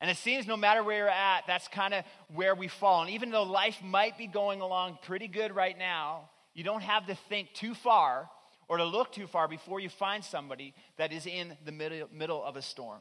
And 0.00 0.10
it 0.10 0.16
seems 0.16 0.46
no 0.46 0.56
matter 0.56 0.82
where 0.82 0.98
you're 0.98 1.08
at, 1.08 1.46
that's 1.46 1.68
kind 1.68 1.94
of 1.94 2.04
where 2.34 2.54
we 2.54 2.68
fall. 2.68 3.02
And 3.02 3.10
even 3.10 3.30
though 3.30 3.44
life 3.44 3.76
might 3.82 4.18
be 4.18 4.26
going 4.26 4.60
along 4.60 4.98
pretty 5.02 5.28
good 5.28 5.54
right 5.54 5.78
now, 5.78 6.30
you 6.54 6.64
don't 6.64 6.82
have 6.82 7.06
to 7.06 7.14
think 7.28 7.52
too 7.54 7.74
far 7.74 8.28
or 8.68 8.78
to 8.78 8.84
look 8.84 9.12
too 9.12 9.26
far 9.26 9.46
before 9.46 9.80
you 9.80 9.88
find 9.88 10.24
somebody 10.24 10.74
that 10.96 11.12
is 11.12 11.26
in 11.26 11.56
the 11.64 11.72
middle, 11.72 12.08
middle 12.12 12.42
of 12.42 12.56
a 12.56 12.62
storm. 12.62 13.00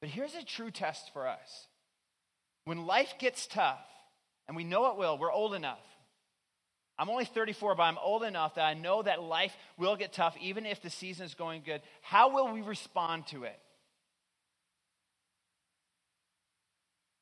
But 0.00 0.10
here's 0.10 0.34
a 0.34 0.44
true 0.44 0.70
test 0.70 1.12
for 1.12 1.26
us. 1.26 1.68
When 2.64 2.86
life 2.86 3.14
gets 3.18 3.46
tough, 3.46 3.84
and 4.46 4.56
we 4.56 4.64
know 4.64 4.90
it 4.90 4.98
will, 4.98 5.16
we're 5.16 5.32
old 5.32 5.54
enough. 5.54 5.78
I'm 6.98 7.10
only 7.10 7.24
34, 7.24 7.74
but 7.74 7.82
I'm 7.82 7.98
old 7.98 8.22
enough 8.22 8.54
that 8.54 8.64
I 8.64 8.74
know 8.74 9.02
that 9.02 9.22
life 9.22 9.56
will 9.76 9.96
get 9.96 10.12
tough 10.12 10.36
even 10.40 10.64
if 10.64 10.80
the 10.80 10.90
season 10.90 11.26
is 11.26 11.34
going 11.34 11.62
good. 11.64 11.82
How 12.02 12.32
will 12.32 12.52
we 12.52 12.62
respond 12.62 13.26
to 13.28 13.44
it? 13.44 13.58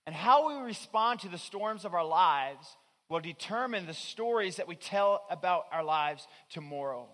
And 0.07 0.15
how 0.15 0.49
we 0.49 0.67
respond 0.67 1.21
to 1.21 1.29
the 1.29 1.39
storms 1.39 1.85
of 1.85 1.95
our 1.95 2.05
lives 2.05 2.67
will 3.09 3.21
determine 3.21 3.87
the 3.87 3.95
stories 3.95 4.57
that 4.57 4.69
we 4.69 4.75
tell 4.75 5.25
about 5.31 5.65
our 5.71 5.85
lives 5.85 6.27
tomorrow. 6.51 7.09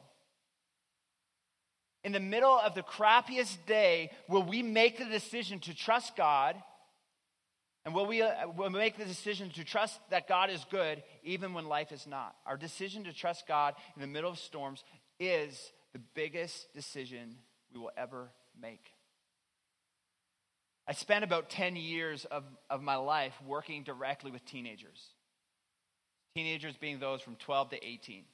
In 2.04 2.12
the 2.12 2.20
middle 2.20 2.58
of 2.58 2.74
the 2.74 2.82
crappiest 2.82 3.66
day, 3.66 4.10
will 4.28 4.42
we 4.42 4.62
make 4.62 4.98
the 4.98 5.04
decision 5.04 5.60
to 5.60 5.74
trust 5.74 6.16
God 6.16 6.56
and 7.88 7.94
will 7.94 8.04
we 8.04 8.20
uh, 8.20 8.46
will 8.54 8.68
make 8.68 8.98
the 8.98 9.06
decision 9.06 9.48
to 9.52 9.64
trust 9.64 9.98
that 10.10 10.28
God 10.28 10.50
is 10.50 10.62
good 10.70 11.02
even 11.24 11.54
when 11.54 11.64
life 11.64 11.90
is 11.90 12.06
not? 12.06 12.36
Our 12.44 12.58
decision 12.58 13.04
to 13.04 13.14
trust 13.14 13.48
God 13.48 13.72
in 13.96 14.02
the 14.02 14.06
middle 14.06 14.30
of 14.30 14.38
storms 14.38 14.84
is 15.18 15.72
the 15.94 15.98
biggest 16.12 16.70
decision 16.74 17.36
we 17.72 17.80
will 17.80 17.90
ever 17.96 18.28
make. 18.60 18.92
I 20.86 20.92
spent 20.92 21.24
about 21.24 21.48
10 21.48 21.76
years 21.76 22.26
of, 22.26 22.44
of 22.68 22.82
my 22.82 22.96
life 22.96 23.32
working 23.46 23.84
directly 23.84 24.30
with 24.30 24.44
teenagers. 24.44 25.02
Teenagers 26.36 26.76
being 26.76 26.98
those 26.98 27.22
from 27.22 27.36
12 27.36 27.70
to 27.70 27.82
18. 27.82 28.24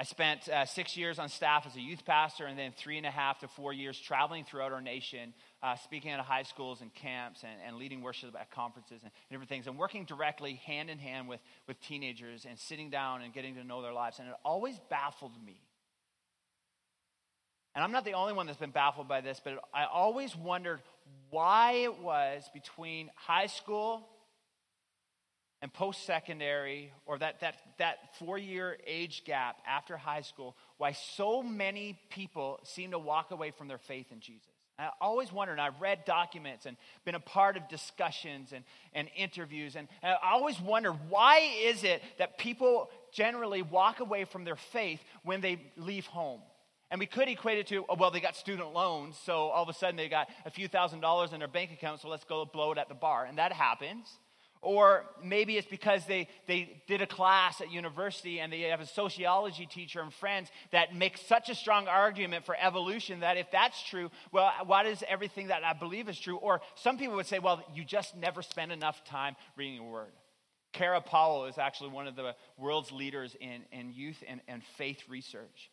I 0.00 0.04
spent 0.04 0.48
uh, 0.48 0.64
six 0.64 0.96
years 0.96 1.18
on 1.18 1.28
staff 1.28 1.66
as 1.66 1.76
a 1.76 1.80
youth 1.80 2.06
pastor 2.06 2.46
and 2.46 2.58
then 2.58 2.72
three 2.74 2.96
and 2.96 3.04
a 3.04 3.10
half 3.10 3.40
to 3.40 3.48
four 3.48 3.74
years 3.74 4.00
traveling 4.00 4.44
throughout 4.44 4.72
our 4.72 4.80
nation, 4.80 5.34
uh, 5.62 5.76
speaking 5.76 6.10
at 6.10 6.20
high 6.20 6.42
schools 6.42 6.80
and 6.80 6.92
camps 6.94 7.42
and, 7.42 7.52
and 7.66 7.76
leading 7.76 8.02
worship 8.02 8.34
at 8.38 8.50
conferences 8.50 9.00
and, 9.02 9.10
and, 9.12 9.30
different 9.30 9.48
things, 9.48 9.66
and 9.66 9.78
working 9.78 10.04
directly 10.04 10.54
hand 10.64 10.88
in 10.88 10.98
hand 10.98 11.28
with, 11.28 11.40
with 11.68 11.80
teenagers 11.82 12.46
and 12.48 12.58
sitting 12.58 12.90
down 12.90 13.22
and 13.22 13.34
getting 13.34 13.54
to 13.56 13.64
know 13.64 13.82
their 13.82 13.92
lives. 13.92 14.18
And 14.18 14.28
it 14.28 14.34
always 14.44 14.78
baffled 14.88 15.32
me. 15.44 15.60
And 17.74 17.84
I'm 17.84 17.92
not 17.92 18.04
the 18.04 18.14
only 18.14 18.32
one 18.32 18.46
that's 18.46 18.58
been 18.58 18.70
baffled 18.70 19.06
by 19.06 19.20
this, 19.20 19.40
but 19.42 19.54
I 19.72 19.84
always 19.84 20.34
wondered 20.34 20.80
why 21.30 21.72
it 21.72 22.00
was 22.00 22.42
between 22.52 23.10
high 23.14 23.46
school 23.46 24.06
and 25.62 25.72
post 25.72 26.06
secondary, 26.06 26.90
or 27.04 27.18
that, 27.18 27.40
that, 27.40 27.54
that 27.78 27.96
four 28.18 28.38
year 28.38 28.78
age 28.86 29.24
gap 29.26 29.56
after 29.68 29.96
high 29.96 30.22
school, 30.22 30.56
why 30.78 30.92
so 30.92 31.42
many 31.42 31.98
people 32.08 32.58
seem 32.64 32.92
to 32.92 32.98
walk 32.98 33.30
away 33.30 33.50
from 33.50 33.68
their 33.68 33.78
faith 33.78 34.06
in 34.10 34.20
Jesus. 34.20 34.48
I 34.80 34.90
always 35.00 35.32
wondered, 35.32 35.52
and 35.52 35.60
I've 35.60 35.80
read 35.80 36.04
documents 36.04 36.66
and 36.66 36.76
been 37.04 37.14
a 37.14 37.20
part 37.20 37.56
of 37.56 37.68
discussions 37.68 38.52
and, 38.52 38.64
and 38.94 39.08
interviews, 39.16 39.76
and, 39.76 39.88
and 40.02 40.16
I 40.22 40.32
always 40.32 40.60
wondered 40.60 40.94
why 41.08 41.40
is 41.62 41.84
it 41.84 42.02
that 42.18 42.38
people 42.38 42.90
generally 43.12 43.62
walk 43.62 44.00
away 44.00 44.24
from 44.24 44.44
their 44.44 44.56
faith 44.56 45.00
when 45.22 45.40
they 45.40 45.60
leave 45.76 46.06
home? 46.06 46.40
And 46.90 46.98
we 46.98 47.06
could 47.06 47.28
equate 47.28 47.58
it 47.58 47.68
to, 47.68 47.84
oh, 47.88 47.94
well, 47.96 48.10
they 48.10 48.20
got 48.20 48.34
student 48.34 48.72
loans, 48.72 49.16
so 49.24 49.32
all 49.32 49.62
of 49.62 49.68
a 49.68 49.74
sudden 49.74 49.96
they 49.96 50.08
got 50.08 50.28
a 50.44 50.50
few 50.50 50.66
thousand 50.66 51.00
dollars 51.00 51.32
in 51.32 51.38
their 51.38 51.48
bank 51.48 51.72
account, 51.72 52.00
so 52.00 52.08
let's 52.08 52.24
go 52.24 52.44
blow 52.44 52.72
it 52.72 52.78
at 52.78 52.88
the 52.88 52.94
bar. 52.94 53.26
And 53.26 53.38
that 53.38 53.52
happens. 53.52 54.08
Or 54.62 55.06
maybe 55.24 55.56
it's 55.56 55.66
because 55.66 56.04
they, 56.04 56.28
they 56.46 56.82
did 56.86 57.00
a 57.00 57.06
class 57.06 57.62
at 57.62 57.72
university 57.72 58.40
and 58.40 58.52
they 58.52 58.60
have 58.62 58.80
a 58.80 58.86
sociology 58.86 59.64
teacher 59.64 60.00
and 60.00 60.12
friends 60.12 60.50
that 60.70 60.94
make 60.94 61.16
such 61.16 61.48
a 61.48 61.54
strong 61.54 61.88
argument 61.88 62.44
for 62.44 62.54
evolution 62.60 63.20
that 63.20 63.38
if 63.38 63.50
that's 63.50 63.82
true, 63.82 64.10
well, 64.32 64.52
what 64.66 64.84
is 64.84 65.02
everything 65.08 65.48
that 65.48 65.64
I 65.64 65.72
believe 65.72 66.10
is 66.10 66.18
true? 66.18 66.36
Or 66.36 66.60
some 66.74 66.98
people 66.98 67.16
would 67.16 67.26
say, 67.26 67.38
well, 67.38 67.64
you 67.74 67.84
just 67.84 68.14
never 68.16 68.42
spend 68.42 68.70
enough 68.70 69.02
time 69.04 69.34
reading 69.56 69.78
a 69.78 69.84
word. 69.84 70.12
Kara 70.72 71.00
Powell 71.00 71.46
is 71.46 71.56
actually 71.56 71.90
one 71.90 72.06
of 72.06 72.14
the 72.14 72.34
world's 72.58 72.92
leaders 72.92 73.34
in, 73.40 73.62
in 73.72 73.92
youth 73.92 74.22
and, 74.28 74.42
and 74.46 74.62
faith 74.76 74.98
research. 75.08 75.70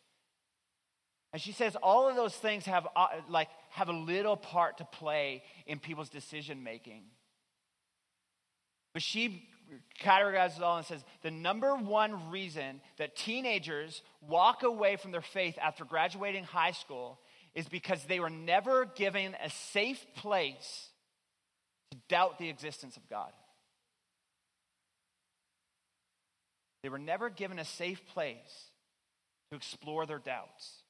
And 1.34 1.42
she 1.42 1.52
says 1.52 1.76
all 1.76 2.08
of 2.08 2.16
those 2.16 2.34
things 2.34 2.64
have, 2.64 2.88
uh, 2.96 3.08
like, 3.28 3.48
have 3.70 3.90
a 3.90 3.92
little 3.92 4.36
part 4.36 4.78
to 4.78 4.84
play 4.84 5.42
in 5.66 5.78
people's 5.78 6.08
decision 6.08 6.64
making. 6.64 7.02
But 8.92 9.02
she 9.02 9.48
categorizes 10.02 10.60
all 10.60 10.78
and 10.78 10.86
says 10.86 11.04
the 11.22 11.30
number 11.30 11.74
one 11.74 12.30
reason 12.30 12.80
that 12.96 13.16
teenagers 13.16 14.02
walk 14.26 14.62
away 14.62 14.96
from 14.96 15.12
their 15.12 15.22
faith 15.22 15.58
after 15.60 15.84
graduating 15.84 16.44
high 16.44 16.72
school 16.72 17.18
is 17.54 17.68
because 17.68 18.02
they 18.04 18.20
were 18.20 18.30
never 18.30 18.84
given 18.84 19.34
a 19.42 19.50
safe 19.50 20.04
place 20.16 20.88
to 21.90 21.98
doubt 22.08 22.38
the 22.38 22.48
existence 22.48 22.96
of 22.96 23.08
God. 23.08 23.32
They 26.82 26.88
were 26.88 26.98
never 26.98 27.28
given 27.28 27.58
a 27.58 27.64
safe 27.64 28.06
place 28.06 28.70
to 29.50 29.56
explore 29.56 30.06
their 30.06 30.18
doubts. 30.18 30.82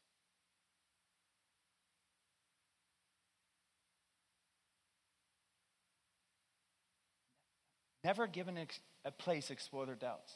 Never 8.09 8.27
given 8.27 8.57
a 9.05 9.11
place 9.11 9.49
to 9.49 9.53
explore 9.53 9.85
their 9.85 9.95
doubts. 9.95 10.33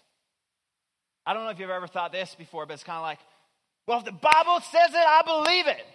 I 1.24 1.32
don't 1.32 1.44
know 1.44 1.50
if 1.50 1.58
you've 1.58 1.70
ever 1.70 1.86
thought 1.86 2.12
this 2.12 2.34
before, 2.34 2.66
but 2.66 2.74
it's 2.74 2.84
kind 2.84 2.98
of 2.98 3.02
like, 3.02 3.18
well, 3.86 3.98
if 3.98 4.04
the 4.04 4.12
Bible 4.12 4.60
says 4.60 4.90
it, 4.90 4.96
I 4.96 5.22
believe 5.24 5.66
it. 5.66 5.86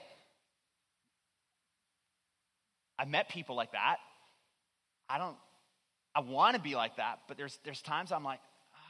I've 2.98 3.08
met 3.08 3.30
people 3.30 3.56
like 3.56 3.74
that. 3.74 3.98
I 5.08 5.20
don't, 5.20 5.36
I 6.16 6.22
want 6.22 6.56
to 6.56 6.62
be 6.62 6.74
like 6.74 6.98
that, 6.98 7.20
but 7.28 7.38
there's, 7.38 7.60
there's 7.64 7.84
times 7.84 8.12
I'm 8.12 8.24
like, 8.24 8.40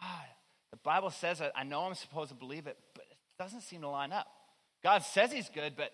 ah, 0.01 0.25
the 0.71 0.77
Bible 0.77 1.09
says 1.09 1.41
it. 1.41 1.51
I 1.57 1.65
know 1.65 1.81
I'm 1.81 1.93
supposed 1.93 2.29
to 2.29 2.35
believe 2.35 2.67
it, 2.67 2.77
but 2.93 3.03
it 3.11 3.17
doesn't 3.37 3.63
seem 3.63 3.81
to 3.81 3.89
line 3.89 4.13
up. 4.13 4.27
God 4.81 4.99
says 4.99 5.33
he's 5.33 5.49
good, 5.49 5.73
but 5.75 5.91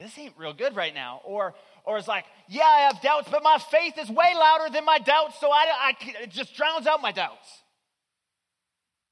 this 0.00 0.16
ain't 0.18 0.34
real 0.38 0.52
good 0.52 0.76
right 0.76 0.94
now. 0.94 1.20
Or, 1.24 1.54
or 1.84 1.98
it's 1.98 2.08
like, 2.08 2.24
yeah, 2.48 2.64
I 2.64 2.80
have 2.92 3.00
doubts, 3.02 3.28
but 3.30 3.42
my 3.42 3.58
faith 3.70 3.94
is 3.98 4.08
way 4.08 4.32
louder 4.34 4.72
than 4.72 4.84
my 4.84 4.98
doubts, 4.98 5.40
so 5.40 5.50
I, 5.50 5.66
I, 5.80 5.92
it 6.22 6.30
just 6.30 6.54
drowns 6.54 6.86
out 6.86 7.02
my 7.02 7.12
doubts. 7.12 7.48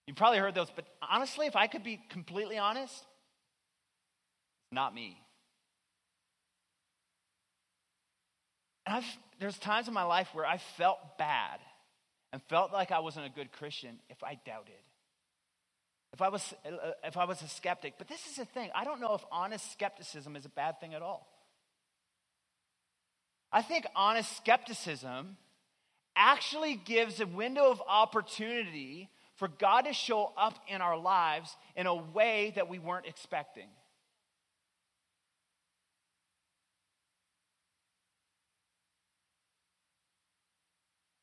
You've 0.06 0.16
probably 0.16 0.38
heard 0.38 0.54
those, 0.54 0.70
but 0.74 0.86
honestly, 1.02 1.46
if 1.46 1.56
I 1.56 1.66
could 1.66 1.82
be 1.82 2.00
completely 2.10 2.58
honest, 2.58 3.04
not 4.70 4.94
me. 4.94 5.16
And 8.86 8.96
I've, 8.96 9.18
there's 9.40 9.58
times 9.58 9.88
in 9.88 9.94
my 9.94 10.04
life 10.04 10.28
where 10.32 10.46
I 10.46 10.58
felt 10.76 10.98
bad 11.18 11.58
and 12.32 12.40
felt 12.44 12.72
like 12.72 12.92
I 12.92 13.00
wasn't 13.00 13.26
a 13.26 13.30
good 13.30 13.50
Christian 13.50 13.98
if 14.08 14.22
I 14.22 14.38
doubted. 14.46 14.74
If 16.16 16.22
I 16.22 16.30
was 16.30 16.54
uh, 16.64 16.92
if 17.04 17.18
I 17.18 17.26
was 17.26 17.42
a 17.42 17.48
skeptic. 17.48 17.94
But 17.98 18.08
this 18.08 18.26
is 18.26 18.36
the 18.36 18.46
thing. 18.46 18.70
I 18.74 18.84
don't 18.84 19.02
know 19.02 19.14
if 19.14 19.22
honest 19.30 19.70
skepticism 19.70 20.34
is 20.34 20.46
a 20.46 20.48
bad 20.48 20.80
thing 20.80 20.94
at 20.94 21.02
all. 21.02 21.28
I 23.52 23.60
think 23.60 23.86
honest 23.94 24.34
skepticism 24.34 25.36
actually 26.16 26.80
gives 26.86 27.20
a 27.20 27.26
window 27.26 27.70
of 27.70 27.82
opportunity 27.86 29.10
for 29.34 29.48
God 29.48 29.82
to 29.82 29.92
show 29.92 30.32
up 30.38 30.54
in 30.68 30.80
our 30.80 30.96
lives 30.96 31.54
in 31.76 31.86
a 31.86 31.94
way 31.94 32.54
that 32.56 32.70
we 32.70 32.78
weren't 32.78 33.04
expecting. 33.04 33.68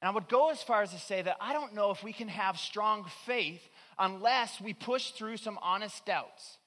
And 0.03 0.09
I 0.09 0.13
would 0.13 0.27
go 0.27 0.51
as 0.51 0.62
far 0.62 0.81
as 0.81 0.91
to 0.91 1.00
say 1.00 1.21
that 1.21 1.38
I 1.39 1.53
don't 1.53 1.73
know 1.73 1.91
if 1.91 2.03
we 2.03 2.12
can 2.12 2.27
have 2.27 2.59
strong 2.59 3.05
faith 3.25 3.62
unless 3.97 4.59
we 4.59 4.73
push 4.73 5.12
through 5.12 5.38
some 5.38 5.59
honest 5.62 6.05
doubts. 6.05 6.57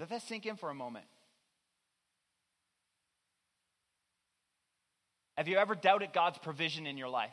Let 0.00 0.08
that 0.08 0.22
sink 0.22 0.46
in 0.46 0.56
for 0.56 0.70
a 0.70 0.74
moment. 0.74 1.06
Have 5.36 5.48
you 5.48 5.56
ever 5.56 5.74
doubted 5.74 6.12
God's 6.12 6.38
provision 6.38 6.86
in 6.86 6.98
your 6.98 7.08
life? 7.08 7.30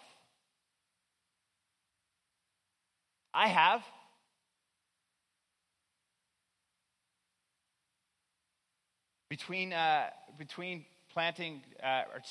I 3.33 3.47
have. 3.47 3.81
Between, 9.29 9.73
uh, 9.73 10.09
between 10.37 10.85
planting 11.11 11.61
uh, 11.83 12.03
or 12.13 12.21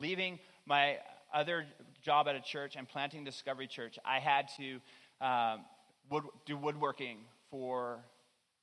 leaving 0.00 0.38
my 0.66 0.98
other 1.32 1.66
job 2.02 2.26
at 2.26 2.34
a 2.34 2.40
church 2.40 2.74
and 2.76 2.88
planting 2.88 3.22
Discovery 3.22 3.66
Church, 3.66 3.98
I 4.04 4.18
had 4.18 4.48
to 4.56 4.80
um, 5.20 5.64
wood, 6.10 6.24
do 6.46 6.56
woodworking 6.56 7.18
for 7.50 7.98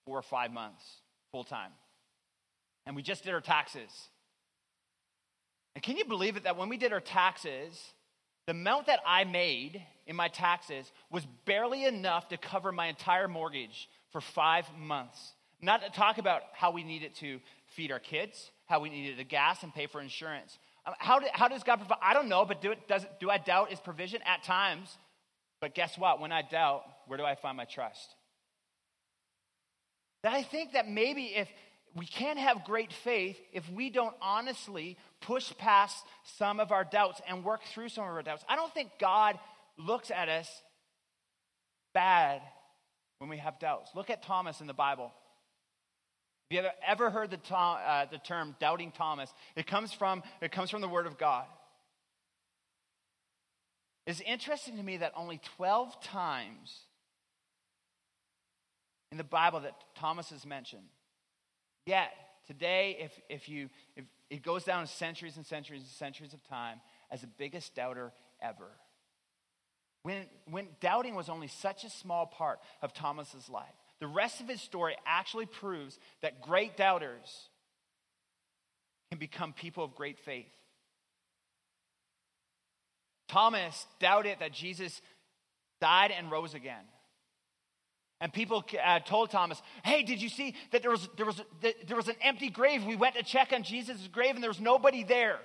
four 0.06 0.18
or 0.18 0.24
five 0.24 0.52
months 0.52 0.84
full 1.32 1.44
time. 1.44 1.72
And 2.86 2.96
we 2.96 3.02
just 3.02 3.24
did 3.24 3.34
our 3.34 3.42
taxes. 3.42 3.90
And 5.76 5.84
can 5.84 5.98
you 5.98 6.06
believe 6.06 6.38
it 6.38 6.44
that 6.44 6.58
when 6.58 6.70
we 6.70 6.78
did 6.78 6.94
our 6.94 7.00
taxes, 7.02 7.80
the 8.46 8.52
amount 8.52 8.88
that 8.88 9.00
I 9.06 9.24
made 9.24 9.82
in 10.06 10.16
my 10.16 10.28
taxes 10.28 10.92
was 11.12 11.26
barely 11.46 11.86
enough 11.86 12.30
to 12.30 12.38
cover 12.38 12.72
my 12.72 12.88
entire 12.88 13.28
mortgage 13.28 13.90
for 14.12 14.22
five 14.22 14.66
months. 14.78 15.34
Not 15.62 15.82
to 15.84 15.90
talk 15.90 16.20
about 16.20 16.44
how 16.54 16.72
we 16.72 16.84
needed 16.84 17.16
to 17.16 17.40
feed 17.68 17.92
our 17.92 18.00
kids, 18.00 18.52
how 18.68 18.80
we 18.80 18.90
needed 18.90 19.18
the 19.18 19.24
gas 19.24 19.64
and 19.64 19.74
pay 19.74 19.88
for 19.88 20.00
insurance. 20.00 20.58
Um, 20.86 20.94
how, 21.00 21.20
how 21.34 21.48
does 21.48 21.64
God 21.64 21.78
provide? 21.78 21.98
I 22.02 22.14
don't 22.14 22.30
know, 22.30 22.46
but 22.46 22.62
do, 22.62 22.72
it, 22.72 22.88
does, 22.88 23.06
do 23.20 23.30
I 23.30 23.40
doubt 23.40 23.72
his 23.72 23.80
provision? 23.80 24.22
At 24.26 24.44
times. 24.44 24.96
But 25.62 25.76
guess 25.76 25.98
what? 25.98 26.20
When 26.20 26.32
I 26.32 26.42
doubt, 26.42 26.84
where 27.08 27.18
do 27.18 27.24
I 27.24 27.36
find 27.36 27.58
my 27.58 27.66
trust? 27.66 28.16
That 30.24 30.34
I 30.34 30.44
think 30.44 30.74
that 30.74 30.88
maybe 30.88 31.26
if 31.36 31.48
we 31.96 32.06
can't 32.06 32.38
have 32.38 32.66
great 32.66 32.92
faith 32.92 33.38
if 33.54 33.70
we 33.70 33.90
don't 33.90 34.16
honestly 34.22 34.98
push 35.22 35.54
past 35.58 35.96
some 36.38 36.60
of 36.60 36.72
our 36.72 36.84
doubts 36.84 37.22
and 37.28 37.44
work 37.44 37.62
through 37.74 37.90
some 37.90 38.04
of 38.04 38.10
our 38.10 38.22
doubts. 38.22 38.44
I 38.50 38.56
don't 38.56 38.74
think 38.74 38.92
God 39.00 39.40
looks 39.78 40.12
at 40.12 40.28
us 40.28 40.50
bad 41.94 42.42
when 43.20 43.30
we 43.30 43.38
have 43.38 43.60
doubts. 43.60 43.92
Look 43.96 44.10
at 44.10 44.24
Thomas 44.24 44.60
in 44.60 44.68
the 44.68 44.74
Bible. 44.74 45.12
Have 46.52 46.64
you 46.64 46.70
ever 46.86 47.10
heard 47.10 47.32
the, 47.32 47.56
uh, 47.56 48.06
the 48.12 48.18
term 48.20 48.56
doubting 48.60 48.92
Thomas? 48.92 49.34
It 49.56 49.66
comes, 49.66 49.94
from, 49.94 50.22
it 50.42 50.52
comes 50.52 50.70
from 50.70 50.82
the 50.82 50.90
Word 50.90 51.08
of 51.08 51.18
God. 51.18 51.46
It's 54.06 54.22
interesting 54.22 54.78
to 54.78 54.84
me 54.84 54.98
that 54.98 55.14
only 55.16 55.40
12 55.58 56.00
times 56.02 56.78
in 59.12 59.18
the 59.18 59.24
Bible 59.24 59.62
that 59.62 59.76
Thomas 59.96 60.32
is 60.32 60.46
mentioned. 60.46 60.84
Yet, 61.86 62.12
today, 62.48 62.98
if, 63.00 63.20
if 63.30 63.50
you, 63.50 63.70
if 63.96 64.06
it 64.30 64.44
goes 64.44 64.64
down 64.64 64.86
centuries 64.88 65.38
and 65.38 65.46
centuries 65.46 65.82
and 65.82 65.90
centuries 65.90 66.34
of 66.34 66.44
time 66.48 66.82
as 67.12 67.22
the 67.22 67.28
biggest 67.28 67.76
doubter 67.76 68.12
ever. 68.42 68.70
When, 70.04 70.26
when 70.50 70.68
doubting 70.82 71.16
was 71.16 71.30
only 71.30 71.48
such 71.48 71.84
a 71.84 71.90
small 71.90 72.28
part 72.28 72.60
of 72.82 72.94
Thomas's 72.94 73.50
life. 73.50 73.74
The 74.00 74.08
rest 74.08 74.42
of 74.42 74.48
his 74.48 74.62
story 74.62 74.96
actually 75.06 75.46
proves 75.46 75.98
that 76.22 76.42
great 76.42 76.78
doubters 76.78 77.50
can 79.10 79.20
become 79.20 79.54
people 79.54 79.84
of 79.84 79.96
great 79.96 80.20
faith. 80.20 80.52
Thomas 83.28 83.86
doubted 84.00 84.38
that 84.40 84.52
Jesus 84.52 85.02
died 85.82 86.12
and 86.12 86.32
rose 86.32 86.54
again. 86.54 86.84
And 88.22 88.32
people 88.32 88.64
uh, 88.84 89.00
told 89.00 89.30
Thomas, 89.30 89.62
Hey, 89.84 90.04
did 90.04 90.22
you 90.22 90.30
see 90.30 90.56
that 90.72 90.82
there 90.82 90.92
was, 90.92 91.08
there, 91.18 91.26
was, 91.26 91.42
there 91.62 91.98
was 91.98 92.08
an 92.08 92.16
empty 92.22 92.50
grave? 92.50 92.86
We 92.86 92.96
went 92.96 93.16
to 93.16 93.24
check 93.24 93.52
on 93.54 93.64
Jesus' 93.64 94.08
grave 94.08 94.36
and 94.36 94.44
there 94.44 94.50
was 94.50 94.62
nobody 94.62 95.04
there. 95.04 95.40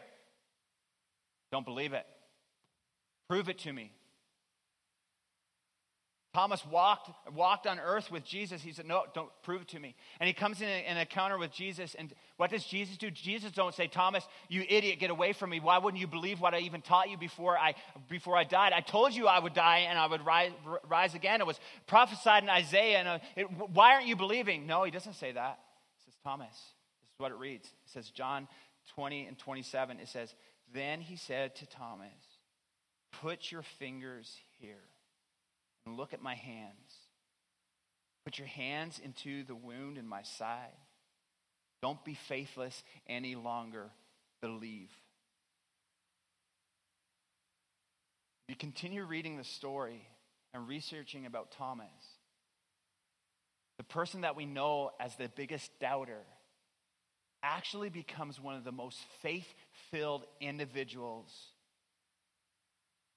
Don't 1.50 1.64
believe 1.64 1.92
it. 1.92 2.06
Prove 3.28 3.48
it 3.48 3.58
to 3.60 3.72
me. 3.72 3.92
Thomas 6.32 6.64
walked, 6.64 7.10
walked 7.34 7.66
on 7.66 7.80
earth 7.80 8.10
with 8.10 8.24
Jesus. 8.24 8.62
He 8.62 8.72
said, 8.72 8.86
No, 8.86 9.02
don't 9.14 9.30
prove 9.42 9.62
it 9.62 9.68
to 9.68 9.80
me. 9.80 9.96
And 10.20 10.28
he 10.28 10.32
comes 10.32 10.60
in 10.60 10.68
an 10.68 10.96
encounter 10.96 11.36
with 11.36 11.52
Jesus. 11.52 11.96
And 11.96 12.12
what 12.36 12.50
does 12.50 12.64
Jesus 12.64 12.96
do? 12.96 13.10
Jesus 13.10 13.50
don't 13.50 13.74
say, 13.74 13.88
Thomas, 13.88 14.24
you 14.48 14.64
idiot, 14.68 15.00
get 15.00 15.10
away 15.10 15.32
from 15.32 15.50
me. 15.50 15.58
Why 15.58 15.78
wouldn't 15.78 16.00
you 16.00 16.06
believe 16.06 16.40
what 16.40 16.54
I 16.54 16.60
even 16.60 16.82
taught 16.82 17.10
you 17.10 17.18
before 17.18 17.58
I, 17.58 17.74
before 18.08 18.36
I 18.36 18.44
died? 18.44 18.72
I 18.72 18.80
told 18.80 19.12
you 19.12 19.26
I 19.26 19.40
would 19.40 19.54
die 19.54 19.86
and 19.88 19.98
I 19.98 20.06
would 20.06 20.24
rise, 20.24 20.52
rise 20.88 21.14
again. 21.16 21.40
It 21.40 21.48
was 21.48 21.58
prophesied 21.88 22.44
in 22.44 22.48
Isaiah. 22.48 22.98
And 22.98 23.08
uh, 23.08 23.18
it, 23.34 23.46
why 23.50 23.94
aren't 23.94 24.06
you 24.06 24.14
believing? 24.14 24.68
No, 24.68 24.84
he 24.84 24.92
doesn't 24.92 25.14
say 25.14 25.32
that. 25.32 25.58
He 25.98 26.04
says, 26.04 26.14
Thomas. 26.22 26.48
This 26.52 27.14
is 27.14 27.18
what 27.18 27.32
it 27.32 27.38
reads. 27.38 27.66
It 27.66 27.90
says, 27.92 28.08
John 28.10 28.46
20 28.94 29.26
and 29.26 29.36
27. 29.36 29.98
It 29.98 30.08
says, 30.08 30.32
Then 30.72 31.00
he 31.00 31.16
said 31.16 31.56
to 31.56 31.66
Thomas, 31.66 32.06
Put 33.20 33.50
your 33.50 33.62
fingers 33.80 34.32
here 34.60 34.89
and 35.86 35.96
look 35.96 36.12
at 36.12 36.22
my 36.22 36.34
hands. 36.34 36.94
Put 38.24 38.38
your 38.38 38.48
hands 38.48 39.00
into 39.02 39.44
the 39.44 39.54
wound 39.54 39.98
in 39.98 40.06
my 40.06 40.22
side. 40.22 40.76
Don't 41.82 42.04
be 42.04 42.14
faithless 42.14 42.82
any 43.08 43.34
longer. 43.34 43.90
Believe. 44.42 44.90
You 48.48 48.56
continue 48.56 49.04
reading 49.04 49.36
the 49.36 49.44
story 49.44 50.06
and 50.52 50.66
researching 50.66 51.26
about 51.26 51.52
Thomas, 51.52 51.86
the 53.78 53.84
person 53.84 54.22
that 54.22 54.36
we 54.36 54.44
know 54.44 54.90
as 54.98 55.14
the 55.16 55.30
biggest 55.34 55.70
doubter 55.80 56.22
actually 57.42 57.88
becomes 57.88 58.40
one 58.40 58.56
of 58.56 58.64
the 58.64 58.72
most 58.72 58.98
faith 59.22 59.46
filled 59.90 60.26
individuals 60.40 61.32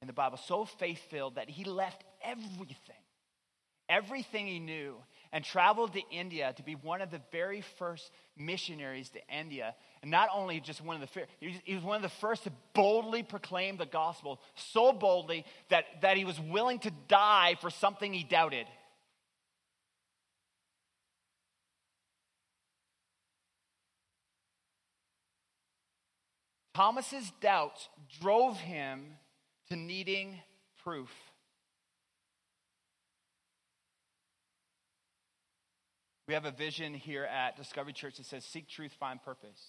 in 0.03 0.07
the 0.07 0.13
Bible, 0.13 0.37
so 0.37 0.65
faith 0.65 0.99
filled 1.09 1.35
that 1.35 1.49
he 1.49 1.63
left 1.63 2.03
everything, 2.21 3.01
everything 3.87 4.47
he 4.47 4.59
knew, 4.59 4.97
and 5.31 5.45
traveled 5.45 5.93
to 5.93 6.01
India 6.11 6.53
to 6.57 6.61
be 6.61 6.75
one 6.75 6.99
of 6.99 7.09
the 7.09 7.21
very 7.31 7.61
first 7.79 8.11
missionaries 8.37 9.09
to 9.11 9.19
India. 9.33 9.73
And 10.01 10.11
not 10.11 10.27
only 10.35 10.59
just 10.59 10.83
one 10.83 10.95
of 10.95 11.01
the 11.01 11.07
first, 11.07 11.27
he 11.39 11.73
was 11.73 11.85
one 11.85 11.95
of 11.95 12.01
the 12.01 12.09
first 12.09 12.43
to 12.43 12.51
boldly 12.73 13.23
proclaim 13.23 13.77
the 13.77 13.85
gospel, 13.85 14.41
so 14.55 14.91
boldly 14.91 15.45
that, 15.69 15.85
that 16.01 16.17
he 16.17 16.25
was 16.25 16.37
willing 16.37 16.79
to 16.79 16.91
die 17.07 17.55
for 17.61 17.69
something 17.69 18.11
he 18.11 18.25
doubted. 18.25 18.67
Thomas's 26.73 27.31
doubts 27.39 27.87
drove 28.19 28.57
him 28.57 29.17
to 29.73 29.79
needing 29.79 30.39
proof. 30.83 31.09
We 36.27 36.35
have 36.35 36.45
a 36.45 36.51
vision 36.51 36.93
here 36.93 37.23
at 37.23 37.57
Discovery 37.57 37.93
Church 37.93 38.17
that 38.17 38.27
says, 38.27 38.45
Seek 38.45 38.69
truth, 38.69 38.91
find 38.99 39.21
purpose. 39.23 39.59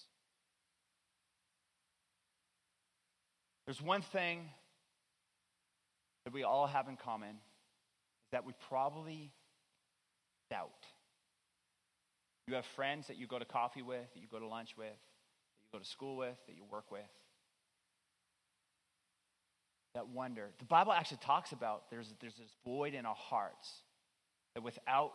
There's 3.67 3.81
one 3.81 4.03
thing 4.03 4.43
that 6.25 6.35
we 6.35 6.43
all 6.43 6.67
have 6.67 6.87
in 6.89 6.97
common 6.97 7.31
is 7.31 8.31
that 8.33 8.45
we 8.45 8.53
probably 8.69 9.33
doubt. 10.51 10.69
You 12.47 12.57
have 12.57 12.67
friends 12.77 13.07
that 13.07 13.17
you 13.17 13.27
go 13.27 13.39
to 13.39 13.47
coffee 13.47 13.83
with, 13.83 14.13
that 14.13 14.21
you 14.21 14.29
go 14.31 14.39
to 14.39 14.47
lunch 14.47 14.77
with, 14.77 14.87
that 14.87 15.65
you 15.65 15.69
go 15.73 15.79
to 15.79 15.89
school 15.89 16.19
with, 16.19 16.37
that 16.47 16.55
you 16.55 16.65
work 16.71 16.91
with 16.91 17.01
that 19.95 20.09
wonder. 20.09 20.51
The 20.59 20.65
Bible 20.65 20.93
actually 20.93 21.19
talks 21.19 21.53
about 21.53 21.91
there's, 21.91 22.13
there's 22.21 22.35
this 22.35 22.51
void 22.65 22.95
in 22.95 23.07
our 23.07 23.15
hearts 23.15 23.71
that 24.55 24.63
without 24.63 25.13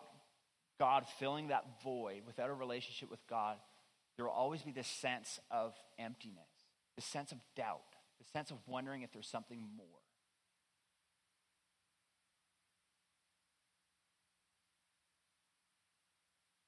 God 0.80 1.06
filling 1.20 1.50
that 1.50 1.66
void, 1.84 2.22
without 2.26 2.50
a 2.50 2.54
relationship 2.54 3.12
with 3.12 3.20
God, 3.30 3.58
there 4.16 4.26
will 4.26 4.34
always 4.34 4.62
be 4.62 4.72
this 4.72 4.88
sense 4.88 5.40
of 5.52 5.74
emptiness, 5.98 6.40
this 6.96 7.06
sense 7.06 7.32
of 7.32 7.38
doubt, 7.56 7.80
the 8.20 8.26
sense 8.34 8.52
of 8.52 8.58
wondering 8.68 9.02
if 9.02 9.12
there's 9.12 9.28
something 9.28 9.60
more. 9.78 9.86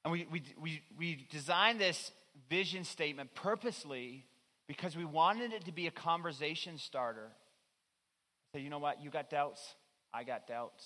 And 0.04 0.12
we, 0.12 0.28
we, 0.32 0.42
we, 0.60 0.82
we 0.98 1.28
designed 1.30 1.80
this 1.80 2.12
vision 2.50 2.84
statement 2.84 3.36
purposely 3.36 4.26
because 4.68 4.96
we 4.96 5.06
wanted 5.06 5.54
it 5.54 5.66
to 5.66 5.72
be 5.72 5.88
a 5.88 5.92
conversation 5.92 6.78
starter. 6.78 7.32
Say, 8.54 8.62
you 8.62 8.70
know 8.70 8.80
what? 8.80 9.02
You 9.02 9.10
got 9.10 9.30
doubts. 9.30 9.62
I 10.14 10.24
got 10.24 10.48
doubts. 10.48 10.86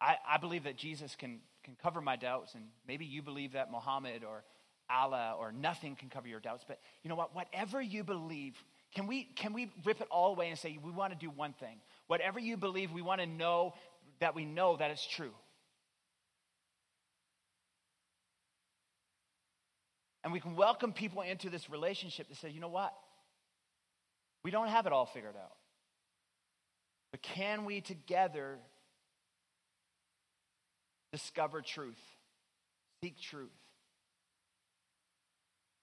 I, 0.00 0.16
I 0.28 0.38
believe 0.38 0.64
that 0.64 0.76
Jesus 0.76 1.16
can, 1.16 1.40
can 1.64 1.76
cover 1.82 2.00
my 2.00 2.16
doubts, 2.16 2.54
and 2.54 2.64
maybe 2.86 3.04
you 3.04 3.22
believe 3.22 3.52
that 3.52 3.70
Muhammad 3.70 4.22
or 4.24 4.44
Allah 4.90 5.36
or 5.38 5.52
nothing 5.52 5.96
can 5.96 6.08
cover 6.08 6.28
your 6.28 6.40
doubts. 6.40 6.64
But 6.66 6.78
you 7.02 7.08
know 7.08 7.16
what? 7.16 7.34
Whatever 7.34 7.80
you 7.80 8.04
believe, 8.04 8.54
can 8.94 9.06
we, 9.06 9.24
can 9.24 9.52
we 9.52 9.72
rip 9.84 10.00
it 10.00 10.08
all 10.10 10.32
away 10.32 10.50
and 10.50 10.58
say, 10.58 10.78
we 10.82 10.90
want 10.90 11.12
to 11.12 11.18
do 11.18 11.30
one 11.30 11.54
thing? 11.54 11.78
Whatever 12.06 12.38
you 12.38 12.56
believe, 12.56 12.92
we 12.92 13.02
want 13.02 13.20
to 13.20 13.26
know 13.26 13.74
that 14.20 14.34
we 14.34 14.44
know 14.44 14.76
that 14.76 14.90
it's 14.90 15.06
true. 15.06 15.32
And 20.24 20.32
we 20.32 20.40
can 20.40 20.56
welcome 20.56 20.92
people 20.92 21.22
into 21.22 21.48
this 21.48 21.70
relationship 21.70 22.28
to 22.28 22.34
say, 22.34 22.50
you 22.50 22.60
know 22.60 22.68
what? 22.68 22.92
We 24.44 24.50
don't 24.50 24.68
have 24.68 24.86
it 24.86 24.92
all 24.92 25.06
figured 25.06 25.36
out. 25.36 25.52
But 27.10 27.22
can 27.22 27.64
we 27.64 27.80
together 27.80 28.58
discover 31.12 31.62
truth, 31.62 32.00
seek 33.02 33.20
truth? 33.20 33.48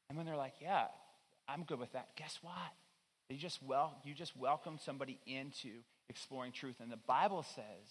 And 0.10 0.18
when 0.18 0.26
they're 0.28 0.38
like, 0.38 0.54
yeah, 0.62 0.86
I'm 1.48 1.64
good 1.64 1.80
with 1.80 1.94
that, 1.94 2.10
guess 2.16 2.38
what? 2.42 2.54
You 3.30 3.38
just, 3.38 3.62
well, 3.64 3.96
you 4.04 4.14
just 4.14 4.38
welcome 4.38 4.78
somebody 4.84 5.20
into 5.26 5.70
exploring 6.10 6.52
truth. 6.52 6.76
And 6.80 6.92
the 6.92 6.98
Bible 6.98 7.44
says 7.44 7.88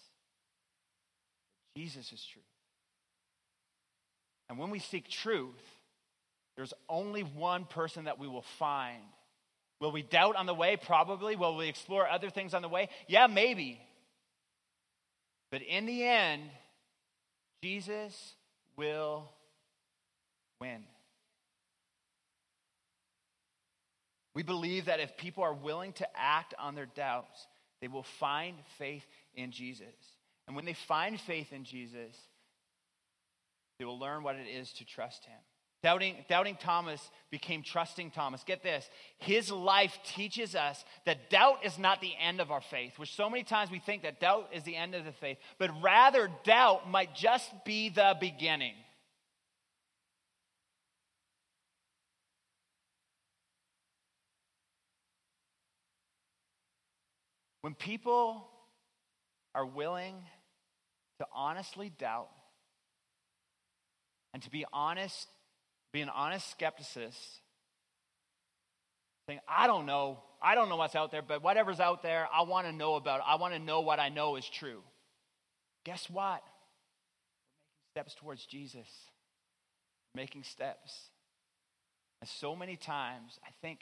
Jesus 1.75 2.13
is 2.13 2.23
truth. 2.23 2.45
And 4.49 4.57
when 4.57 4.69
we 4.69 4.79
seek 4.79 5.09
truth, 5.09 5.63
there's 6.55 6.73
only 6.87 7.21
one 7.21 7.65
person 7.65 8.05
that 8.05 8.17
we 8.17 8.27
will 8.27 8.45
find. 8.57 9.01
Will 9.79 9.91
we 9.91 10.01
doubt 10.01 10.35
on 10.35 10.45
the 10.45 10.53
way? 10.53 10.77
Probably. 10.77 11.35
Will 11.35 11.57
we 11.57 11.67
explore 11.67 12.07
other 12.07 12.29
things 12.29 12.53
on 12.53 12.61
the 12.61 12.69
way? 12.69 12.89
Yeah, 13.07 13.27
maybe. 13.27 13.81
But 15.51 15.61
in 15.61 15.85
the 15.85 16.03
end, 16.03 16.43
Jesus 17.63 18.33
will 18.77 19.29
win. 20.59 20.83
We 24.33 24.43
believe 24.43 24.85
that 24.85 24.99
if 24.99 25.15
people 25.17 25.43
are 25.43 25.53
willing 25.53 25.93
to 25.93 26.07
act 26.15 26.53
on 26.59 26.75
their 26.75 26.85
doubts, 26.85 27.47
they 27.81 27.87
will 27.87 28.05
find 28.19 28.57
faith 28.77 29.05
in 29.33 29.51
Jesus. 29.51 29.87
And 30.47 30.55
when 30.55 30.65
they 30.65 30.75
find 30.87 31.19
faith 31.19 31.53
in 31.53 31.63
Jesus, 31.63 32.15
they 33.79 33.85
will 33.85 33.99
learn 33.99 34.23
what 34.23 34.35
it 34.35 34.47
is 34.47 34.71
to 34.73 34.85
trust 34.85 35.25
him. 35.25 35.39
Doubting, 35.85 36.15
doubting 36.27 36.57
Thomas 36.59 37.11
became 37.29 37.61
trusting 37.61 38.09
Thomas. 38.09 38.43
Get 38.43 38.63
this. 38.63 38.89
His 39.19 39.51
life 39.51 39.95
teaches 40.15 40.55
us 40.55 40.83
that 41.05 41.29
doubt 41.29 41.63
is 41.63 41.77
not 41.77 42.01
the 42.01 42.13
end 42.19 42.41
of 42.41 42.49
our 42.49 42.61
faith, 42.61 42.97
which 42.97 43.13
so 43.13 43.29
many 43.29 43.43
times 43.43 43.69
we 43.69 43.77
think 43.77 44.01
that 44.01 44.19
doubt 44.19 44.49
is 44.51 44.63
the 44.63 44.75
end 44.75 44.95
of 44.95 45.05
the 45.05 45.11
faith, 45.11 45.37
but 45.59 45.69
rather 45.83 46.27
doubt 46.43 46.89
might 46.89 47.13
just 47.13 47.51
be 47.65 47.89
the 47.89 48.17
beginning. 48.19 48.73
When 57.61 57.75
people 57.75 58.47
are 59.53 59.67
willing 59.67 60.15
to 61.19 61.27
honestly 61.31 61.91
doubt 61.95 62.29
and 64.33 64.41
to 64.41 64.49
be 64.49 64.65
honest, 64.73 65.29
be 65.95 66.01
an 66.01 66.09
honest 66.09 66.59
skepticist, 66.59 67.39
saying, 69.27 69.39
I 69.47 69.65
don't 69.65 69.85
know, 69.85 70.19
I 70.41 70.53
don't 70.53 70.67
know 70.67 70.75
what's 70.75 70.93
out 70.93 71.09
there, 71.09 71.21
but 71.21 71.41
whatever's 71.41 71.79
out 71.79 72.03
there, 72.03 72.27
I 72.33 72.41
want 72.41 72.67
to 72.67 72.73
know 72.73 72.95
about 72.95 73.21
it. 73.21 73.25
I 73.25 73.35
want 73.35 73.53
to 73.53 73.59
know 73.59 73.79
what 73.79 73.97
I 73.97 74.09
know 74.09 74.35
is 74.35 74.47
true. 74.47 74.81
Guess 75.85 76.09
what? 76.09 76.41
We're 77.95 78.01
making 78.01 78.11
steps 78.11 78.15
towards 78.15 78.45
Jesus. 78.45 78.87
We're 80.13 80.23
making 80.23 80.43
steps. 80.43 80.91
And 82.19 82.29
so 82.29 82.57
many 82.57 82.75
times, 82.75 83.39
I 83.45 83.51
think 83.61 83.79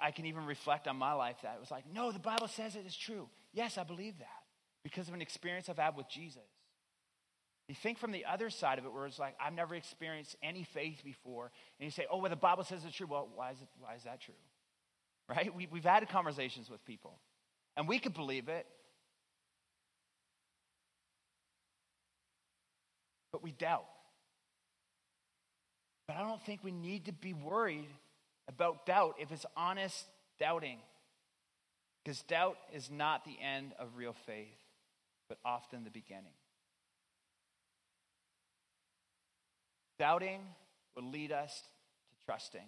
I 0.00 0.12
can 0.12 0.26
even 0.26 0.46
reflect 0.46 0.86
on 0.86 0.96
my 0.96 1.14
life 1.14 1.36
that 1.42 1.54
it 1.56 1.60
was 1.60 1.72
like, 1.72 1.84
no, 1.92 2.12
the 2.12 2.20
Bible 2.20 2.46
says 2.46 2.76
it 2.76 2.86
is 2.86 2.96
true. 2.96 3.28
Yes, 3.52 3.76
I 3.76 3.82
believe 3.82 4.18
that 4.20 4.26
because 4.84 5.08
of 5.08 5.14
an 5.14 5.20
experience 5.20 5.68
I've 5.68 5.78
had 5.78 5.96
with 5.96 6.08
Jesus. 6.08 6.42
You 7.68 7.74
think 7.74 7.98
from 7.98 8.12
the 8.12 8.24
other 8.24 8.50
side 8.50 8.78
of 8.78 8.84
it 8.84 8.92
where 8.92 9.06
it's 9.06 9.18
like, 9.18 9.34
I've 9.40 9.54
never 9.54 9.74
experienced 9.74 10.36
any 10.42 10.64
faith 10.64 11.02
before. 11.04 11.50
And 11.78 11.84
you 11.84 11.90
say, 11.90 12.06
oh, 12.10 12.18
well, 12.18 12.30
the 12.30 12.36
Bible 12.36 12.64
says 12.64 12.84
it's 12.84 12.96
true. 12.96 13.06
Well, 13.08 13.28
why 13.34 13.52
is, 13.52 13.58
it, 13.60 13.68
why 13.80 13.94
is 13.94 14.02
that 14.04 14.20
true? 14.20 14.34
Right? 15.28 15.54
We, 15.54 15.68
we've 15.70 15.84
had 15.84 16.06
conversations 16.08 16.68
with 16.68 16.84
people, 16.84 17.18
and 17.76 17.88
we 17.88 17.98
could 17.98 18.12
believe 18.12 18.48
it. 18.48 18.66
But 23.30 23.42
we 23.42 23.52
doubt. 23.52 23.86
But 26.06 26.16
I 26.16 26.22
don't 26.22 26.42
think 26.42 26.62
we 26.62 26.72
need 26.72 27.06
to 27.06 27.12
be 27.12 27.32
worried 27.32 27.88
about 28.48 28.84
doubt 28.84 29.14
if 29.18 29.32
it's 29.32 29.46
honest 29.56 30.04
doubting. 30.38 30.78
Because 32.04 32.20
doubt 32.22 32.56
is 32.74 32.90
not 32.90 33.24
the 33.24 33.36
end 33.40 33.72
of 33.78 33.96
real 33.96 34.14
faith, 34.26 34.48
but 35.28 35.38
often 35.44 35.84
the 35.84 35.90
beginning. 35.90 36.34
Doubting 40.02 40.40
will 40.96 41.08
lead 41.12 41.30
us 41.30 41.62
to 42.08 42.24
trusting. 42.26 42.66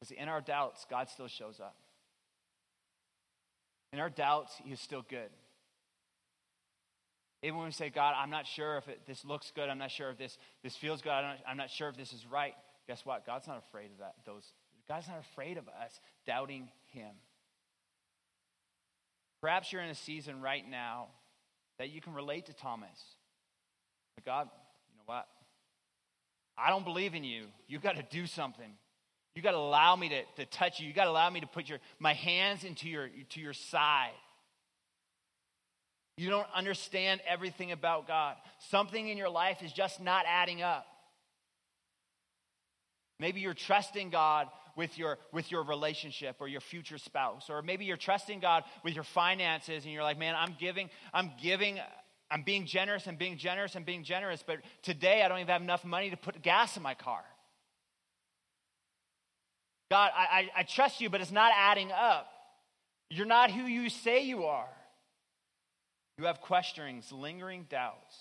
Because 0.00 0.16
in 0.16 0.30
our 0.30 0.40
doubts, 0.40 0.86
God 0.88 1.10
still 1.10 1.28
shows 1.28 1.60
up. 1.60 1.76
In 3.92 3.98
our 3.98 4.08
doubts, 4.08 4.54
He 4.64 4.72
is 4.72 4.80
still 4.80 5.04
good. 5.06 5.28
Even 7.42 7.58
when 7.58 7.66
we 7.66 7.72
say, 7.72 7.90
God, 7.90 8.14
I'm 8.16 8.30
not 8.30 8.46
sure 8.46 8.78
if 8.78 8.88
it, 8.88 9.02
this 9.06 9.26
looks 9.26 9.52
good, 9.54 9.68
I'm 9.68 9.76
not 9.76 9.90
sure 9.90 10.08
if 10.08 10.16
this, 10.16 10.38
this 10.62 10.74
feels 10.74 11.02
good, 11.02 11.10
I'm 11.10 11.58
not 11.58 11.68
sure 11.68 11.90
if 11.90 11.98
this 11.98 12.14
is 12.14 12.24
right, 12.32 12.54
guess 12.86 13.04
what? 13.04 13.26
God's 13.26 13.46
not 13.46 13.58
afraid 13.58 13.90
of 13.90 13.98
that. 13.98 14.14
Those, 14.24 14.54
God's 14.88 15.06
not 15.06 15.18
afraid 15.18 15.58
of 15.58 15.68
us 15.68 16.00
doubting 16.26 16.70
Him. 16.94 17.10
Perhaps 19.42 19.70
you're 19.70 19.82
in 19.82 19.90
a 19.90 19.94
season 19.94 20.40
right 20.40 20.66
now 20.66 21.08
that 21.78 21.90
you 21.90 22.00
can 22.00 22.14
relate 22.14 22.46
to 22.46 22.54
Thomas. 22.54 23.17
God, 24.24 24.48
you 24.90 24.96
know 24.96 25.04
what? 25.06 25.26
I 26.56 26.70
don't 26.70 26.84
believe 26.84 27.14
in 27.14 27.24
you. 27.24 27.44
You 27.66 27.78
got 27.78 27.96
to 27.96 28.04
do 28.10 28.26
something. 28.26 28.70
You 29.34 29.42
got 29.42 29.52
to 29.52 29.58
allow 29.58 29.94
me 29.94 30.08
to, 30.08 30.22
to 30.36 30.46
touch 30.46 30.80
you. 30.80 30.88
You 30.88 30.92
got 30.92 31.04
to 31.04 31.10
allow 31.10 31.30
me 31.30 31.40
to 31.40 31.46
put 31.46 31.68
your, 31.68 31.78
my 32.00 32.14
hands 32.14 32.64
into 32.64 32.88
your, 32.88 33.08
to 33.30 33.40
your 33.40 33.52
side. 33.52 34.10
You 36.16 36.30
don't 36.30 36.48
understand 36.52 37.20
everything 37.28 37.70
about 37.70 38.08
God. 38.08 38.34
Something 38.70 39.08
in 39.08 39.16
your 39.16 39.28
life 39.28 39.62
is 39.62 39.72
just 39.72 40.00
not 40.00 40.24
adding 40.26 40.62
up. 40.62 40.84
Maybe 43.20 43.40
you're 43.40 43.54
trusting 43.54 44.10
God 44.10 44.48
with 44.76 44.98
your, 44.98 45.18
with 45.32 45.50
your 45.50 45.62
relationship 45.62 46.36
or 46.40 46.48
your 46.48 46.60
future 46.60 46.98
spouse. 46.98 47.50
Or 47.50 47.62
maybe 47.62 47.84
you're 47.84 47.96
trusting 47.96 48.40
God 48.40 48.64
with 48.84 48.94
your 48.94 49.04
finances 49.04 49.84
and 49.84 49.92
you're 49.92 50.02
like, 50.02 50.18
man, 50.18 50.34
I'm 50.36 50.56
giving, 50.58 50.90
I'm 51.12 51.32
giving, 51.40 51.78
I'm 52.30 52.42
being 52.42 52.66
generous 52.66 53.06
and 53.06 53.16
being 53.16 53.38
generous 53.38 53.74
and 53.74 53.86
being 53.86 54.04
generous, 54.04 54.42
but 54.46 54.58
today 54.82 55.22
I 55.22 55.28
don't 55.28 55.38
even 55.38 55.48
have 55.48 55.62
enough 55.62 55.84
money 55.84 56.10
to 56.10 56.16
put 56.16 56.42
gas 56.42 56.76
in 56.76 56.82
my 56.82 56.94
car. 56.94 57.24
God, 59.90 60.10
I, 60.14 60.50
I, 60.54 60.60
I 60.60 60.62
trust 60.64 61.00
you, 61.00 61.08
but 61.08 61.22
it's 61.22 61.32
not 61.32 61.52
adding 61.56 61.90
up. 61.90 62.30
You're 63.08 63.26
not 63.26 63.50
who 63.50 63.62
you 63.62 63.88
say 63.88 64.24
you 64.24 64.44
are. 64.44 64.68
You 66.18 66.26
have 66.26 66.40
questionings, 66.40 67.10
lingering 67.10 67.66
doubts. 67.70 68.16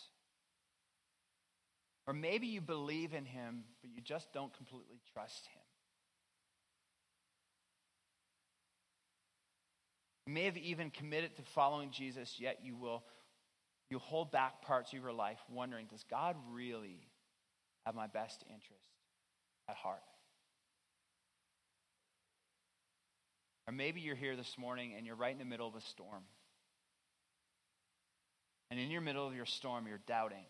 Or 2.06 2.14
maybe 2.14 2.48
you 2.48 2.62
believe 2.62 3.14
in 3.14 3.26
him, 3.26 3.66
but 3.82 3.90
you 3.94 4.02
just 4.02 4.32
don't 4.32 4.56
completely 4.56 5.02
trust 5.14 5.48
him. 5.48 5.62
You 10.28 10.34
may 10.34 10.44
have 10.44 10.58
even 10.58 10.90
committed 10.90 11.36
to 11.36 11.42
following 11.42 11.92
Jesus, 11.92 12.36
yet 12.38 12.60
you 12.64 12.76
will 12.76 13.04
you 13.90 14.00
hold 14.00 14.32
back 14.32 14.62
parts 14.62 14.92
of 14.94 15.00
your 15.00 15.14
life 15.14 15.40
wondering, 15.50 15.88
does 15.90 16.04
God 16.10 16.36
really 16.52 17.08
have 17.86 17.96
my 17.96 18.08
best 18.08 18.44
interest 18.48 18.84
at 19.70 19.76
heart? 19.76 20.04
Or 23.68 23.74
maybe 23.74 24.02
you're 24.02 24.16
here 24.16 24.36
this 24.36 24.58
morning 24.58 24.94
and 24.96 25.06
you're 25.06 25.16
right 25.16 25.32
in 25.32 25.40
the 25.40 25.46
middle 25.46 25.68
of 25.68 25.76
a 25.76 25.82
storm. 25.82 26.24
And 28.70 28.80
in 28.80 28.92
your 28.92 29.02
middle 29.02 29.26
of 29.28 29.34
your 29.34 29.46
storm, 29.46 29.88
you're 29.88 30.02
doubting. 30.08 30.46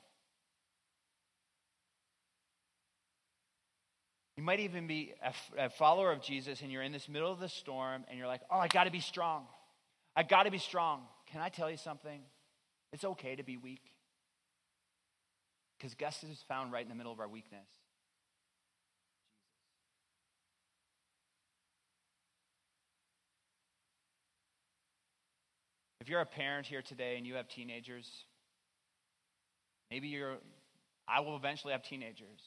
You 4.36 4.44
might 4.44 4.60
even 4.60 4.86
be 4.86 5.14
a, 5.24 5.66
a 5.66 5.70
follower 5.70 6.12
of 6.12 6.22
Jesus 6.22 6.62
and 6.62 6.72
you're 6.72 6.84
in 6.84 6.92
this 6.92 7.10
middle 7.10 7.32
of 7.32 7.40
the 7.40 7.50
storm 7.50 8.04
and 8.08 8.18
you're 8.20 8.28
like, 8.28 8.42
oh, 8.52 8.58
I 8.58 8.68
got 8.68 8.84
to 8.84 8.92
be 8.92 9.00
strong. 9.00 9.46
I 10.16 10.24
got 10.24 10.44
to 10.44 10.52
be 10.52 10.60
strong. 10.60 11.02
Can 11.32 11.42
I 11.42 11.50
tell 11.50 11.70
you 11.70 11.78
something? 11.78 12.22
It's 12.94 13.04
okay 13.04 13.36
to 13.36 13.44
be 13.44 13.58
weak. 13.58 13.92
Because 15.78 15.94
guess 15.94 16.22
who's 16.22 16.44
found 16.48 16.72
right 16.72 16.84
in 16.84 16.90
the 16.90 16.96
middle 16.96 17.12
of 17.12 17.20
our 17.20 17.28
weakness? 17.28 17.68
Jesus. 17.68 17.88
If 26.02 26.10
you're 26.10 26.22
a 26.22 26.26
parent 26.26 26.66
here 26.66 26.82
today 26.82 27.18
and 27.18 27.28
you 27.28 27.36
have 27.36 27.50
teenagers, 27.50 28.10
maybe 29.92 30.08
you're, 30.08 30.38
I 31.08 31.20
will 31.20 31.36
eventually 31.36 31.74
have 31.74 31.84
teenagers. 31.84 32.40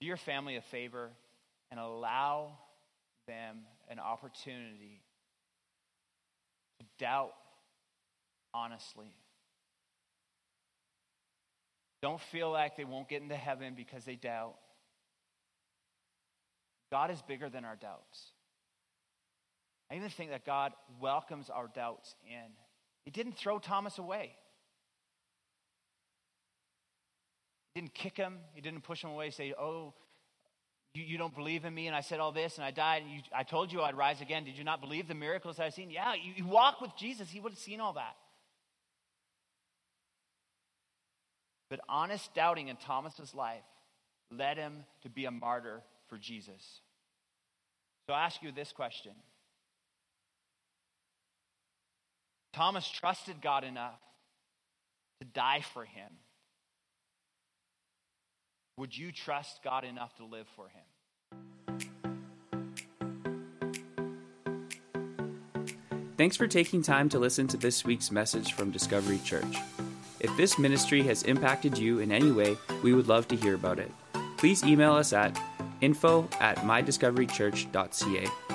Do 0.00 0.06
your 0.06 0.16
family 0.16 0.56
a 0.56 0.62
favor 0.62 1.10
and 1.70 1.78
allow 1.78 2.52
them 3.26 3.58
an 3.90 3.98
opportunity 3.98 5.02
doubt 6.98 7.32
honestly. 8.52 9.12
Don't 12.02 12.20
feel 12.20 12.50
like 12.50 12.76
they 12.76 12.84
won't 12.84 13.08
get 13.08 13.22
into 13.22 13.36
heaven 13.36 13.74
because 13.76 14.04
they 14.04 14.16
doubt. 14.16 14.54
God 16.90 17.10
is 17.10 17.22
bigger 17.22 17.48
than 17.48 17.64
our 17.64 17.76
doubts. 17.76 18.32
I 19.90 19.96
even 19.96 20.08
think 20.08 20.30
that 20.30 20.46
God 20.46 20.72
welcomes 21.00 21.50
our 21.50 21.68
doubts 21.68 22.14
in. 22.26 22.52
He 23.04 23.10
didn't 23.10 23.36
throw 23.36 23.58
Thomas 23.58 23.98
away. 23.98 24.36
He 27.74 27.80
didn't 27.80 27.94
kick 27.94 28.16
him. 28.16 28.38
He 28.54 28.60
didn't 28.60 28.82
push 28.82 29.04
him 29.04 29.10
away, 29.10 29.30
say, 29.30 29.52
Oh, 29.58 29.94
you, 30.94 31.04
you 31.04 31.18
don't 31.18 31.34
believe 31.34 31.64
in 31.64 31.74
me, 31.74 31.86
and 31.86 31.94
I 31.94 32.00
said 32.00 32.20
all 32.20 32.32
this, 32.32 32.56
and 32.56 32.64
I 32.64 32.70
died, 32.70 33.02
and 33.02 33.12
you, 33.12 33.20
I 33.34 33.42
told 33.42 33.72
you 33.72 33.82
I'd 33.82 33.96
rise 33.96 34.20
again. 34.20 34.44
Did 34.44 34.58
you 34.58 34.64
not 34.64 34.80
believe 34.80 35.06
the 35.06 35.14
miracles 35.14 35.60
I've 35.60 35.74
seen? 35.74 35.90
Yeah, 35.90 36.14
you, 36.14 36.32
you 36.36 36.46
walk 36.46 36.80
with 36.80 36.90
Jesus, 36.96 37.30
he 37.30 37.40
would 37.40 37.52
have 37.52 37.58
seen 37.58 37.80
all 37.80 37.92
that. 37.94 38.16
But 41.68 41.80
honest 41.88 42.34
doubting 42.34 42.68
in 42.68 42.76
Thomas's 42.76 43.34
life 43.34 43.62
led 44.36 44.56
him 44.56 44.84
to 45.02 45.08
be 45.08 45.24
a 45.26 45.30
martyr 45.30 45.82
for 46.08 46.18
Jesus. 46.18 46.80
So 48.08 48.14
I 48.14 48.24
ask 48.24 48.42
you 48.42 48.50
this 48.50 48.72
question 48.72 49.12
Thomas 52.52 52.88
trusted 52.90 53.40
God 53.40 53.62
enough 53.62 54.00
to 55.20 55.24
die 55.24 55.62
for 55.72 55.84
him. 55.84 56.10
Would 58.80 58.96
you 58.96 59.12
trust 59.12 59.62
God 59.62 59.84
enough 59.84 60.16
to 60.16 60.24
live 60.24 60.46
for 60.56 60.70
him? 60.70 60.80
Thanks 66.16 66.34
for 66.34 66.46
taking 66.46 66.82
time 66.82 67.10
to 67.10 67.18
listen 67.18 67.46
to 67.48 67.58
this 67.58 67.84
week's 67.84 68.10
message 68.10 68.54
from 68.54 68.70
Discovery 68.70 69.20
Church. 69.22 69.58
If 70.20 70.34
this 70.38 70.58
ministry 70.58 71.02
has 71.02 71.24
impacted 71.24 71.76
you 71.76 71.98
in 71.98 72.10
any 72.10 72.32
way, 72.32 72.56
we 72.82 72.94
would 72.94 73.06
love 73.06 73.28
to 73.28 73.36
hear 73.36 73.54
about 73.54 73.78
it. 73.78 73.92
Please 74.38 74.64
email 74.64 74.94
us 74.94 75.12
at 75.12 75.38
info 75.82 76.26
at 76.40 76.56
mydiscoverychurch.ca 76.60 78.49